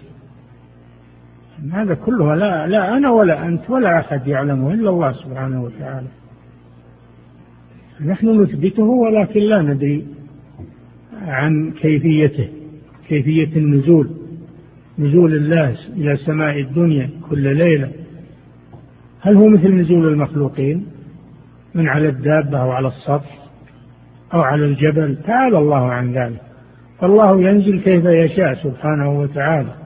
هذا 1.72 1.94
كله 1.94 2.36
لا 2.36 2.68
لا 2.68 2.98
أنا 2.98 3.10
ولا 3.10 3.48
أنت 3.48 3.70
ولا 3.70 4.00
أحد 4.00 4.28
يعلمه 4.28 4.74
إلا 4.74 4.90
الله 4.90 5.14
سبحانه 5.14 5.64
وتعالى. 5.64 6.08
نحن 8.06 8.42
نثبته 8.42 8.84
ولكن 8.84 9.40
لا 9.40 9.62
ندري 9.62 10.06
عن 11.22 11.72
كيفيته 11.72 12.50
كيفية 13.08 13.56
النزول 13.56 14.10
نزول 15.00 15.34
الله 15.34 15.78
إلى 15.90 16.18
سماء 16.18 16.60
الدنيا 16.60 17.10
كل 17.30 17.58
ليلة. 17.58 17.92
هل 19.22 19.36
هو 19.36 19.48
مثل 19.48 19.76
نزول 19.76 20.08
المخلوقين؟ 20.08 20.86
من 21.76 21.88
على 21.88 22.10
الدابة 22.10 22.58
أو 22.62 22.72
على 22.72 22.88
السطح 22.88 23.38
أو 24.34 24.42
على 24.42 24.66
الجبل؟ 24.66 25.18
تعالى 25.24 25.58
الله 25.58 25.92
عن 25.92 26.14
ذلك. 26.14 26.42
فالله 27.00 27.42
ينزل 27.42 27.80
كيف 27.80 28.06
يشاء 28.06 28.56
سبحانه 28.64 29.20
وتعالى. 29.20 29.83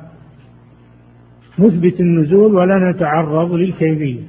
نثبت 1.59 1.99
النزول 1.99 2.55
ولا 2.55 2.91
نتعرض 2.91 3.53
للكيفية. 3.53 4.21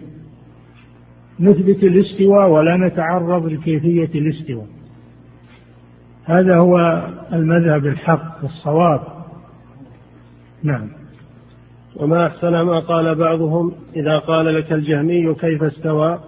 نثبت 1.41 1.83
الاستواء 1.83 2.51
ولا 2.51 2.77
نتعرض 2.77 3.47
لكيفية 3.47 4.21
الاستواء. 4.21 4.67
هذا 6.25 6.57
هو 6.57 7.07
المذهب 7.33 7.87
الحق 7.87 8.39
والصواب. 8.43 9.01
نعم. 10.63 10.89
وما 11.97 12.27
أحسن 12.27 12.61
ما 12.61 12.81
قال 12.81 13.15
بعضهم 13.15 13.73
إذا 13.97 14.19
قال 14.19 14.55
لك 14.55 14.73
الجهمي 14.73 15.35
كيف 15.35 15.63
استوى 15.63 16.19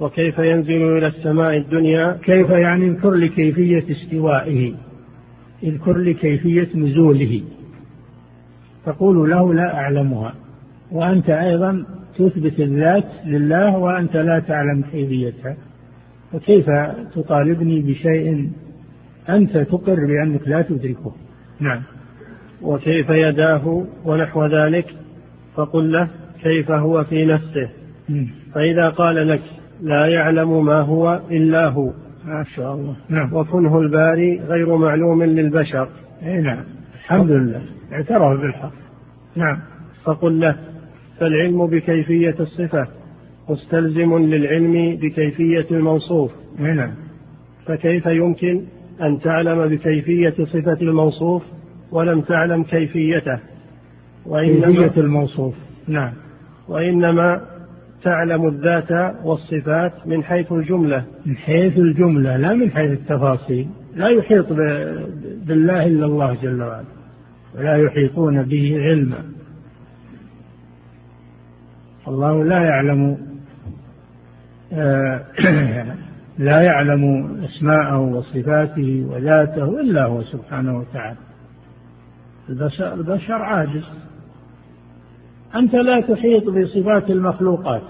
وكيف 0.00 0.38
ينزل 0.38 0.98
إلى 0.98 1.06
السماء 1.06 1.56
الدنيا؟ 1.56 2.18
كيف 2.22 2.50
يعني 2.50 2.88
اذكر 2.88 3.10
لي 3.10 3.28
كيفية 3.28 3.84
استوائه؟ 3.90 4.74
اذكر 5.62 5.96
لي 5.96 6.14
كيفية 6.14 6.68
نزوله. 6.74 7.42
تقول 8.86 9.30
له 9.30 9.54
لا 9.54 9.74
أعلمها. 9.74 10.34
وأنت 10.92 11.30
أيضا 11.30 11.84
تثبت 12.14 12.60
الذات 12.60 13.04
لله 13.26 13.76
وأنت 13.76 14.16
لا 14.16 14.38
تعلم 14.38 14.82
كيفيتها. 14.92 15.56
فكيف 16.32 16.66
تطالبني 17.14 17.80
بشيء 17.80 18.50
أنت 19.28 19.58
تقر 19.58 20.06
بأنك 20.06 20.48
لا 20.48 20.62
تدركه؟ 20.62 21.12
نعم. 21.60 21.82
وكيف 22.62 23.10
يداه 23.10 23.84
ونحو 24.04 24.46
ذلك؟ 24.46 24.86
فقل 25.54 25.92
له 25.92 26.08
كيف 26.42 26.70
هو 26.70 27.04
في 27.04 27.26
نفسه؟ 27.26 27.70
فإذا 28.54 28.88
قال 28.88 29.28
لك 29.28 29.42
لا 29.82 30.06
يعلم 30.06 30.64
ما 30.64 30.80
هو 30.80 31.20
إلا 31.30 31.68
هو. 31.68 31.92
ما 32.24 32.44
شاء 32.54 32.74
الله. 32.74 32.96
نعم. 33.08 33.34
وكنه 33.34 33.78
الباري 33.78 34.40
غير 34.40 34.76
معلوم 34.76 35.22
للبشر. 35.22 35.88
أي 36.22 36.40
نعم. 36.40 36.64
الحمد 36.94 37.30
لله. 37.30 37.62
اعترف 37.92 38.40
بالحق. 38.40 38.72
نعم. 39.36 39.58
فقل 40.04 40.40
له 40.40 40.56
فالعلم 41.20 41.66
بكيفية 41.66 42.34
الصفة 42.40 42.86
مستلزم 43.48 44.18
للعلم 44.18 44.96
بكيفية 44.96 45.66
الموصوف. 45.70 46.30
نعم 46.58 46.94
فكيف 47.66 48.06
يمكن 48.06 48.62
أن 49.02 49.20
تعلم 49.20 49.68
بكيفية 49.68 50.34
صفة 50.44 50.78
الموصوف 50.82 51.42
ولم 51.92 52.20
تعلم 52.20 52.62
كيفيته؟ 52.62 53.38
وإنما 54.26 54.66
كيفية 54.66 55.00
الموصوف. 55.00 55.54
نعم. 55.88 56.12
وإنما 56.68 57.40
تعلم 58.02 58.48
الذات 58.48 59.14
والصفات 59.24 59.92
من 60.06 60.24
حيث 60.24 60.52
الجملة. 60.52 61.04
من 61.26 61.36
حيث 61.36 61.78
الجملة 61.78 62.36
لا 62.36 62.54
من 62.54 62.70
حيث 62.70 62.90
التفاصيل. 62.90 63.66
لا 63.96 64.08
يحيط 64.08 64.46
بالله 65.46 65.86
إلا 65.86 66.06
الله 66.06 66.36
جل 66.42 66.62
وعلا. 66.62 66.84
ولا 67.56 67.76
يحيطون 67.76 68.42
به 68.42 68.78
علما. 68.80 69.37
الله 72.08 72.44
لا 72.44 72.62
يعلم 72.62 73.18
آه، 74.72 75.24
لا 76.38 76.60
يعلم 76.60 77.34
أسماءه 77.44 77.98
وصفاته 77.98 79.06
وذاته 79.10 79.80
إلا 79.80 80.04
هو 80.04 80.22
سبحانه 80.22 80.78
وتعالى. 80.78 81.18
البشر, 82.94 83.42
عاجز. 83.42 83.88
أنت 85.54 85.74
لا 85.74 86.00
تحيط 86.00 86.44
بصفات 86.44 87.10
المخلوقات. 87.10 87.82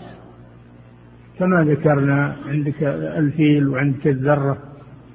كما 1.38 1.64
ذكرنا 1.64 2.36
عندك 2.48 2.82
الفيل 3.18 3.68
وعندك 3.68 4.06
الذرة 4.06 4.58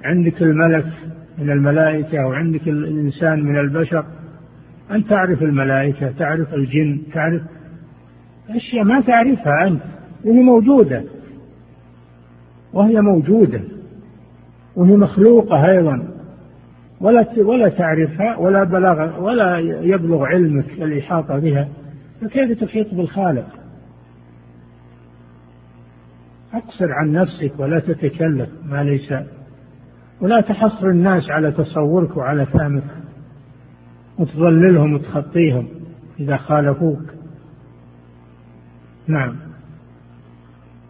عندك 0.04 0.42
الملك 0.42 0.86
من 1.38 1.50
الملائكة 1.50 2.26
وعندك 2.26 2.68
الإنسان 2.68 3.44
من 3.44 3.60
البشر. 3.60 4.06
أن 4.90 5.06
تعرف 5.06 5.42
الملائكة 5.42 6.10
تعرف 6.10 6.54
الجن 6.54 7.02
تعرف 7.14 7.42
أشياء 8.48 8.84
ما 8.84 9.00
تعرفها 9.00 9.68
أنت 9.68 9.82
وهي 10.24 10.42
موجودة. 10.42 11.04
وهي 12.72 13.00
موجودة. 13.00 13.60
وهي 14.76 14.96
مخلوقة 14.96 15.70
أيضا. 15.70 16.08
ولا 17.00 17.26
ولا 17.38 17.68
تعرفها 17.68 18.36
ولا 18.36 18.64
بلغ 18.64 19.22
ولا 19.22 19.58
يبلغ 19.58 20.24
علمك 20.24 20.70
الإحاطة 20.70 21.38
بها. 21.38 21.68
فكيف 22.20 22.64
تحيط 22.64 22.94
بالخالق؟ 22.94 23.46
أقصر 26.54 26.92
عن 26.92 27.12
نفسك 27.12 27.52
ولا 27.58 27.78
تتكلف 27.78 28.48
ما 28.64 28.84
ليس. 28.84 29.14
ولا 30.20 30.40
تحصر 30.40 30.86
الناس 30.86 31.30
على 31.30 31.52
تصورك 31.52 32.16
وعلى 32.16 32.46
فهمك. 32.46 32.84
وتضللهم 34.18 34.94
وتخطيهم 34.94 35.68
إذا 36.20 36.36
خالفوك. 36.36 37.13
نعم. 39.08 39.36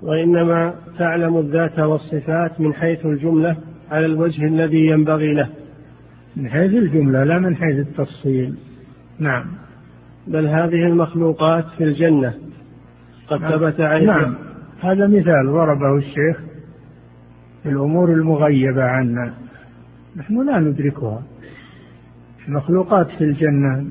وإنما 0.02 0.74
تعلم 0.98 1.38
الذات 1.38 1.78
والصفات 1.78 2.60
من 2.60 2.74
حيث 2.74 3.06
الجملة 3.06 3.56
على 3.90 4.06
الوجه 4.06 4.44
الذي 4.44 4.86
ينبغي 4.86 5.34
له. 5.34 5.48
من 6.36 6.48
حيث 6.48 6.72
الجملة 6.72 7.24
لا 7.24 7.38
من 7.38 7.56
حيث 7.56 7.76
التفصيل. 7.76 8.54
نعم. 9.18 9.44
بل 10.26 10.46
هذه 10.46 10.86
المخلوقات 10.88 11.64
في 11.78 11.84
الجنة. 11.84 12.34
قد 13.28 13.40
نعم. 13.40 13.50
ثبت 13.50 13.80
عليه 13.80 14.06
نعم. 14.06 14.34
هذا 14.80 15.06
مثال 15.06 15.46
ضربه 15.46 15.96
الشيخ 15.96 16.40
في 17.62 17.68
الأمور 17.68 18.12
المغيبة 18.12 18.82
عنا. 18.82 19.34
نحن 20.16 20.46
لا 20.46 20.60
ندركها. 20.60 21.22
المخلوقات 22.48 23.08
في 23.10 23.24
الجنة 23.24 23.86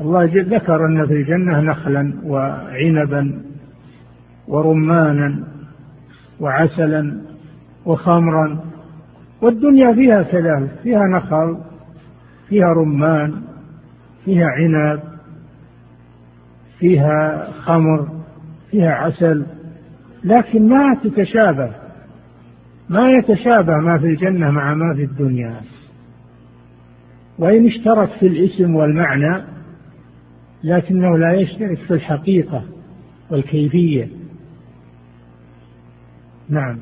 الله 0.00 0.24
ذكر 0.24 0.86
أن 0.86 1.06
في 1.06 1.12
الجنة 1.12 1.60
نخلا 1.60 2.14
وعنبا 2.24 3.42
ورمانا 4.48 5.44
وعسلا 6.40 7.20
وخمرا 7.86 8.64
والدنيا 9.42 9.92
فيها 9.92 10.22
كذلك 10.22 10.70
فيها 10.82 11.02
نخل 11.16 11.58
فيها 12.48 12.72
رمان 12.72 13.42
فيها 14.24 14.46
عنب 14.46 15.00
فيها 16.78 17.48
خمر 17.60 18.08
فيها 18.70 18.90
عسل 18.90 19.46
لكن 20.24 20.68
ما 20.68 20.94
تتشابه 21.04 21.70
ما 22.88 23.10
يتشابه 23.10 23.76
ما 23.76 23.98
في 23.98 24.06
الجنة 24.06 24.50
مع 24.50 24.74
ما 24.74 24.94
في 24.94 25.04
الدنيا. 25.04 25.60
وإن 27.38 27.66
اشترك 27.66 28.10
في 28.10 28.26
الاسم 28.26 28.74
والمعنى 28.74 29.42
لكنه 30.64 31.18
لا 31.18 31.32
يشترك 31.32 31.78
في 31.78 31.94
الحقيقة 31.94 32.64
والكيفية. 33.30 34.08
نعم. 36.48 36.78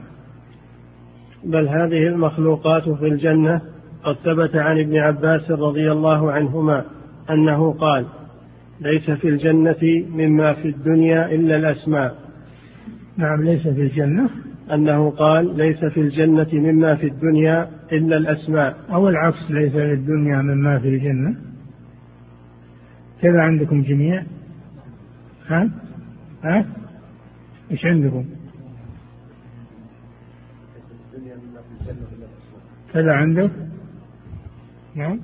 بل 1.45 1.69
هذه 1.69 2.09
المخلوقات 2.09 2.89
في 2.89 3.09
الجنة 3.09 3.61
قد 4.05 4.17
ثبت 4.25 4.57
عن 4.57 4.81
ابن 4.81 4.97
عباس 4.97 5.51
رضي 5.51 5.93
الله 5.93 6.33
عنهما 6.33 6.85
أنه 7.31 7.73
قال 7.73 8.07
ليس 8.81 9.11
في 9.11 9.29
الجنة 9.29 10.07
مما 10.11 10.55
في 10.55 10.69
الدنيا 10.69 11.35
إلا 11.35 11.57
الأسماء. 11.57 12.17
نعم 13.17 13.43
ليس 13.43 13.63
في 13.63 13.81
الجنة. 13.81 14.31
أنه 14.73 15.11
قال 15.11 15.57
ليس 15.57 15.85
في 15.85 16.01
الجنة 16.01 16.49
مما 16.53 16.95
في 16.95 17.07
الدنيا 17.07 17.69
إلا 17.93 18.17
الأسماء. 18.17 18.77
أو 18.91 19.09
العكس 19.09 19.51
ليس 19.51 19.73
في 19.73 19.93
الدنيا 19.93 20.43
مما 20.43 20.79
في 20.79 20.89
الجنة. 20.89 21.48
كذا 23.23 23.41
عندكم 23.41 23.83
جميع؟ 23.83 24.25
ها؟ 25.47 25.71
ها؟ 26.45 26.67
إيش 27.71 27.85
عندكم؟ 27.85 28.25
كذا 32.93 33.13
عندك؟ 33.13 33.51
نعم. 34.95 35.21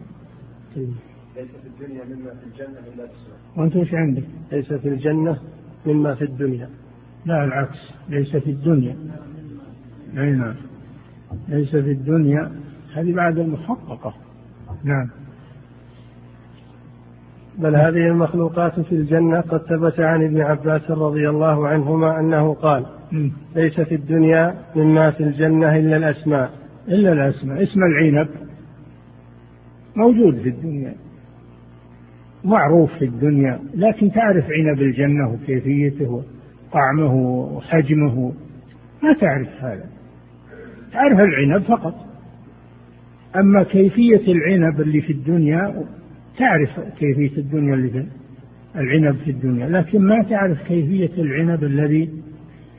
ليس 0.76 1.49
في 1.62 1.66
الدنيا 1.66 2.05
مما 2.05 2.34
في 2.34 2.47
الجنة 2.47 2.78
إلا 2.78 3.05
الأسماء 3.05 3.38
وأنت 3.57 3.76
إيش 3.76 3.95
عندك؟ 3.95 4.24
ليس 4.53 4.72
في 4.72 4.88
الجنة 4.88 5.40
مما 5.86 6.14
في 6.14 6.24
الدنيا. 6.24 6.70
لا 7.26 7.45
العكس. 7.45 7.78
ليس 8.09 8.36
في 8.36 8.51
الدنيا. 8.51 8.97
أي 10.18 10.30
نعم. 10.30 10.55
ليس 11.49 11.70
في 11.70 11.90
الدنيا. 11.90 12.53
هذه 12.95 13.14
بعد 13.14 13.38
المحققة. 13.38 14.14
نعم. 14.84 15.11
بل 17.59 17.76
هذه 17.76 18.09
المخلوقات 18.09 18.80
في 18.80 18.92
الجنة 18.92 19.40
قد 19.40 19.61
ثبت 19.61 20.00
عن 20.00 20.24
ابن 20.24 20.40
عباس 20.40 20.90
رضي 20.90 21.28
الله 21.28 21.68
عنهما 21.68 22.20
أنه 22.20 22.55
قال 22.55 22.86
ليس 23.57 23.80
في 23.80 23.94
الدنيا 23.94 24.55
مما 24.76 25.11
في 25.11 25.22
الجنة 25.22 25.76
إلا 25.76 25.96
الأسماء. 25.96 26.50
إلا 26.88 27.12
الأسماء. 27.12 27.62
اسم 27.62 27.80
العنب 27.80 28.28
موجود 29.96 30.42
في 30.42 30.48
الدنيا 30.48 30.94
معروف 32.44 32.92
في 32.98 33.05
الدنيا 33.05 33.61
لكن 33.74 34.12
تعرف 34.12 34.44
عنب 34.44 34.78
الجنة 34.78 35.32
وكيفيته 35.32 36.22
وطعمه 36.70 37.14
وحجمه؟ 37.57 38.32
ما 39.02 39.12
تعرف 39.20 39.64
هذا. 39.64 39.86
تعرف 40.92 41.20
العنب 41.20 41.62
فقط. 41.62 41.94
أما 43.36 43.62
كيفية 43.62 44.32
العنب 44.32 44.80
اللي 44.80 45.00
في 45.00 45.12
الدنيا 45.12 45.84
تعرف 46.39 46.80
كيفية 46.99 47.37
الدنيا 47.39 47.74
اللي 47.74 48.07
العنب 48.76 49.16
في 49.16 49.30
الدنيا 49.30 49.68
لكن 49.68 50.01
ما 50.01 50.22
تعرف 50.22 50.62
كيفية 50.62 51.22
العنب 51.22 51.64
الذي 51.64 52.11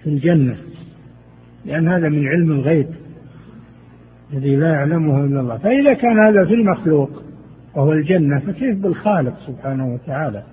في 0.03 0.09
الجنة 0.09 0.57
لأن 1.65 1.87
هذا 1.87 2.09
من 2.09 2.27
علم 2.27 2.51
الغيب 2.51 2.87
الذي 4.33 4.55
لا 4.55 4.73
يعلمه 4.73 5.25
إلا 5.25 5.39
الله. 5.39 5.57
فإذا 5.57 5.93
كان 5.93 6.19
هذا 6.27 6.45
في 6.45 6.53
المخلوق 6.53 7.23
وهو 7.75 7.91
الجنة 7.91 8.39
فكيف 8.39 8.77
بالخالق 8.77 9.39
سبحانه 9.47 9.93
وتعالى؟ 9.93 10.43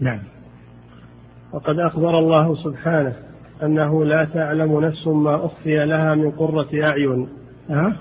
نعم. 0.00 0.20
وقد 1.52 1.78
أخبر 1.78 2.18
الله 2.18 2.54
سبحانه 2.54 3.12
أنه 3.62 4.04
لا 4.04 4.24
تعلم 4.24 4.80
نفس 4.80 5.06
ما 5.06 5.46
أخفي 5.46 5.86
لها 5.86 6.14
من 6.14 6.30
قرة 6.30 6.68
أعين. 6.82 7.28
أه؟ 7.70 7.92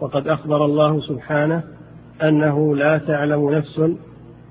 وقد 0.00 0.28
أخبر 0.28 0.64
الله 0.64 1.00
سبحانه 1.00 1.62
أنه 2.22 2.76
لا 2.76 2.98
تعلم 2.98 3.50
نفس 3.50 3.80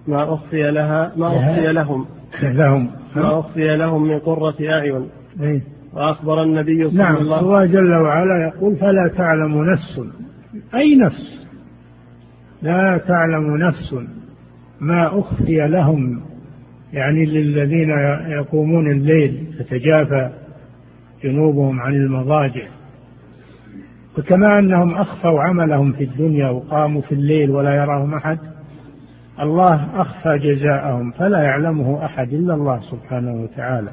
ما 0.08 0.34
أخفي 0.34 0.72
لها 0.72 1.12
ما 1.18 1.28
أخفي 1.28 1.74
لهم. 1.74 2.06
لهم. 2.44 2.92
ما 3.16 3.40
أخفي 3.40 3.78
لهم 3.78 4.08
من 4.08 4.20
قرة 4.20 4.56
أعين. 4.62 5.10
إيه؟ 5.42 5.62
وأخبر 5.94 6.44
النبي 6.44 6.90
صلى 6.90 6.98
نعم. 6.98 7.16
الله 7.16 7.40
الله 7.40 7.66
جل 7.66 7.94
وعلا 7.94 8.48
يقول 8.48 8.76
فلا 8.76 9.12
تعلم 9.18 9.64
نفس. 9.74 10.02
أي 10.76 10.96
نفس؟ 10.96 11.48
لا 12.62 13.02
تعلم 13.08 13.58
نفس 13.58 13.96
ما 14.80 15.20
أخفي 15.20 15.68
لهم. 15.68 16.22
يعني 16.94 17.26
للذين 17.26 17.90
يقومون 18.40 18.92
الليل 18.92 19.48
تتجافى 19.60 20.32
جنوبهم 21.24 21.80
عن 21.80 21.94
المضاجع. 21.94 22.68
فكما 24.20 24.60
أنهم 24.60 24.96
أخفوا 24.96 25.42
عملهم 25.42 25.94
في 25.94 26.04
الدنيا 26.04 26.50
وقاموا 26.50 27.02
في 27.02 27.12
الليل 27.12 27.52
ولا 27.52 27.76
يراهم 27.76 28.14
أحد 28.14 28.40
الله 29.42 30.02
أخفى 30.02 30.40
جزاءهم 30.40 31.12
فلا 31.12 31.44
يعلمه 31.44 32.06
أحد 32.06 32.34
إلا 32.34 32.54
الله 32.54 32.82
سبحانه 32.92 33.44
وتعالى. 33.44 33.92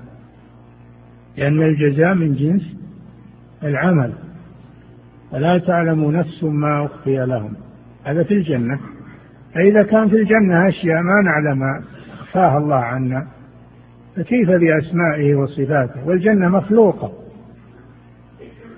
لأن 1.37 1.63
الجزاء 1.63 2.15
من 2.15 2.35
جنس 2.35 2.77
العمل 3.63 4.13
فلا 5.33 5.59
تعلم 5.59 6.11
نفس 6.11 6.45
ما 6.45 6.87
أخفي 6.87 7.17
لهم. 7.17 7.53
هذا 8.05 8.23
في 8.23 8.35
الجنة. 8.35 8.81
فإذا 9.55 9.83
كان 9.83 10.09
في 10.09 10.17
الجنة 10.17 10.69
أشياء 10.69 11.03
ما 11.03 11.23
نعلم 11.23 11.85
أخفاها 12.21 12.59
الله 12.59 12.77
عنا 12.77 13.27
فكيف 14.17 14.49
بأسمائه 14.49 15.35
وصفاته؟ 15.35 16.07
والجنة 16.07 16.49
مخلوقة. 16.49 17.13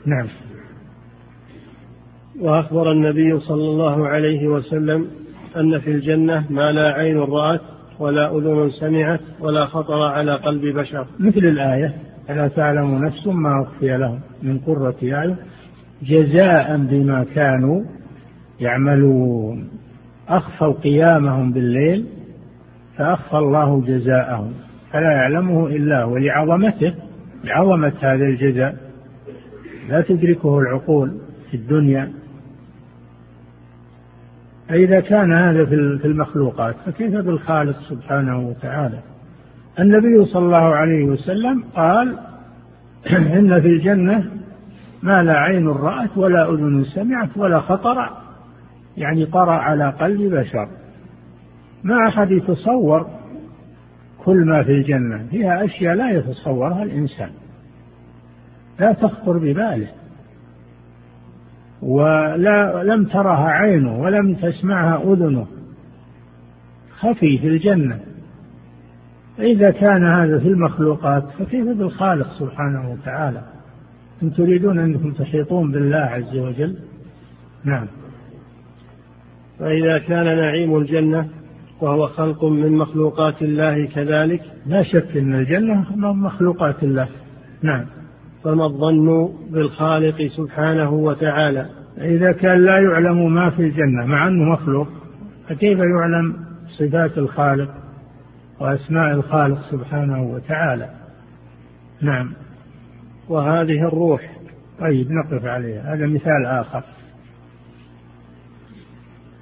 نعم. 0.07 0.27
وأخبر 2.41 2.93
النبي 2.93 3.41
صلى 3.41 3.65
الله 3.71 4.09
عليه 4.09 4.49
وسلم 4.49 5.07
أن 5.57 5.81
في 5.81 5.91
الجنة 5.91 6.45
ما 6.51 6.73
لا 6.73 6.93
عين 6.93 7.19
رأت 7.19 7.61
ولا 7.99 8.37
أذن 8.37 8.71
سمعت 8.71 9.21
ولا 9.41 9.67
خطر 9.67 10.03
على 10.03 10.35
قلب 10.35 10.77
بشر. 10.79 11.07
مثل 11.19 11.39
الآية 11.39 11.95
ألا 12.31 12.49
تعلم 12.49 13.05
نفس 13.05 13.27
ما 13.27 13.63
أخفي 13.63 13.97
لهم 13.97 14.21
من 14.43 14.59
قرة 14.59 14.97
أعين؟ 15.03 15.37
جزاء 16.03 16.77
بما 16.77 17.25
كانوا 17.35 17.85
يعملون. 18.61 19.69
أخفوا 20.29 20.73
قيامهم 20.73 21.53
بالليل 21.53 22.07
فأخفى 22.97 23.39
الله 23.39 23.81
جزاءهم. 23.81 24.53
فلا 24.93 25.13
يعلمه 25.13 25.67
إلا 25.67 26.03
هو 26.03 26.17
لعظمته 26.17 26.95
لعظمة 27.45 27.93
هذا 28.01 28.25
الجزاء. 28.25 28.77
لا 29.89 30.01
تدركه 30.01 30.59
العقول 30.59 31.13
في 31.51 31.57
الدنيا. 31.57 32.18
فإذا 34.69 35.01
كان 35.01 35.33
هذا 35.33 35.67
في 35.67 36.05
المخلوقات 36.05 36.77
فكيف 36.87 37.15
بالخالق 37.15 37.77
سبحانه 37.89 38.49
وتعالى؟ 38.49 39.01
النبي 39.81 40.25
صلى 40.25 40.45
الله 40.45 40.75
عليه 40.75 41.05
وسلم 41.05 41.65
قال 41.77 42.19
إن 43.39 43.61
في 43.61 43.67
الجنة 43.69 44.31
ما 45.03 45.23
لا 45.23 45.39
عين 45.39 45.69
رأت 45.69 46.11
ولا 46.17 46.51
أذن 46.51 46.85
سمعت 46.85 47.37
ولا 47.37 47.61
خطر 47.61 48.11
يعني 48.97 49.27
طرأ 49.27 49.53
على 49.53 49.91
قلب 49.91 50.35
بشر. 50.35 50.69
ما 51.85 52.09
أحد 52.09 52.31
يتصور 52.31 53.07
كل 54.25 54.45
ما 54.45 54.63
في 54.63 54.71
الجنة 54.71 55.27
فيها 55.31 55.65
أشياء 55.65 55.95
لا 55.95 56.11
يتصورها 56.11 56.83
الإنسان. 56.83 57.31
لا 58.81 58.93
تخطر 58.93 59.39
بباله. 59.39 59.89
ولا 61.83 62.85
لم 62.85 63.05
ترها 63.05 63.49
عينه 63.49 64.01
ولم 64.01 64.35
تسمعها 64.35 65.03
أذنه. 65.13 65.47
خفي 66.99 67.39
في 67.39 67.49
الجنة. 67.49 68.01
فإذا 69.39 69.71
كان 69.71 70.05
هذا 70.05 70.39
في 70.39 70.49
المخلوقات 70.49 71.25
فكيف 71.39 71.69
بالخالق 71.69 72.33
سبحانه 72.39 72.93
وتعالى. 72.93 73.43
إن 74.23 74.33
تريدون 74.33 74.79
أنكم 74.79 75.13
تحيطون 75.13 75.73
بالله 75.73 75.97
عز 75.97 76.37
وجل. 76.37 76.77
نعم. 77.65 77.87
فإذا 79.59 79.99
كان 79.99 80.25
نعيم 80.25 80.77
الجنة 80.77 81.29
وهو 81.81 82.07
خلق 82.07 82.45
من 82.45 82.73
مخلوقات 82.73 83.43
الله 83.43 83.87
كذلك. 83.87 84.43
لا 84.67 84.83
شك 84.83 85.17
أن 85.17 85.35
الجنة 85.35 85.97
من 85.97 86.23
مخلوقات 86.23 86.83
الله. 86.83 87.09
نعم. 87.63 87.98
فما 88.45 88.67
الظن 88.67 89.33
بالخالق 89.51 90.23
سبحانه 90.37 90.91
وتعالى. 90.91 91.67
إذا 91.99 92.33
كان 92.33 92.65
لا 92.65 92.79
يعلم 92.79 93.35
ما 93.35 93.51
في 93.51 93.63
الجنة 93.63 94.07
مع 94.07 94.29
أنه 94.29 94.53
مخلوق 94.53 94.89
فكيف 95.49 95.79
يعلم 95.79 96.37
صفات 96.79 97.19
الخالق 97.19 97.75
وأسماء 98.61 99.15
الخالق 99.15 99.71
سبحانه 99.71 100.23
وتعالى؟ 100.23 100.91
نعم. 102.01 102.33
وهذه 103.29 103.89
الروح. 103.89 104.39
طيب 104.81 105.09
نقف 105.11 105.45
عليها. 105.45 105.95
هذا 105.95 106.07
مثال 106.07 106.47
آخر. 106.47 106.85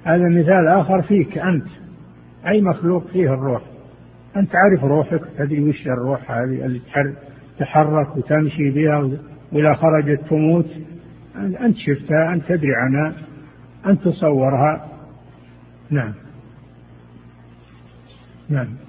هذا 0.03 0.29
مثال 0.29 0.67
آخر 0.67 1.01
فيك 1.01 1.37
أنت. 1.37 1.67
أي 2.47 2.61
مخلوق 2.61 3.07
فيه 3.07 3.33
الروح؟ 3.33 3.61
أنت 4.37 4.51
تعرف 4.51 4.83
روحك؟ 4.83 5.21
تدري 5.37 5.69
وش 5.69 5.87
الروح 5.87 6.31
هذه 6.31 6.65
اللي 6.65 6.79
تحرك؟ 6.79 7.26
وتمشي 8.17 8.71
بها 8.71 9.09
وإذا 9.51 9.73
خرجت 9.73 10.21
تموت. 10.29 10.67
أنت 11.35 11.77
شفتها 11.77 12.33
أنت 12.33 12.43
تدري 12.47 12.75
عنها 12.75 13.13
أنت 13.87 14.07
تصورها. 14.07 14.87
نعم. 15.89 16.13
نعم. 18.49 18.86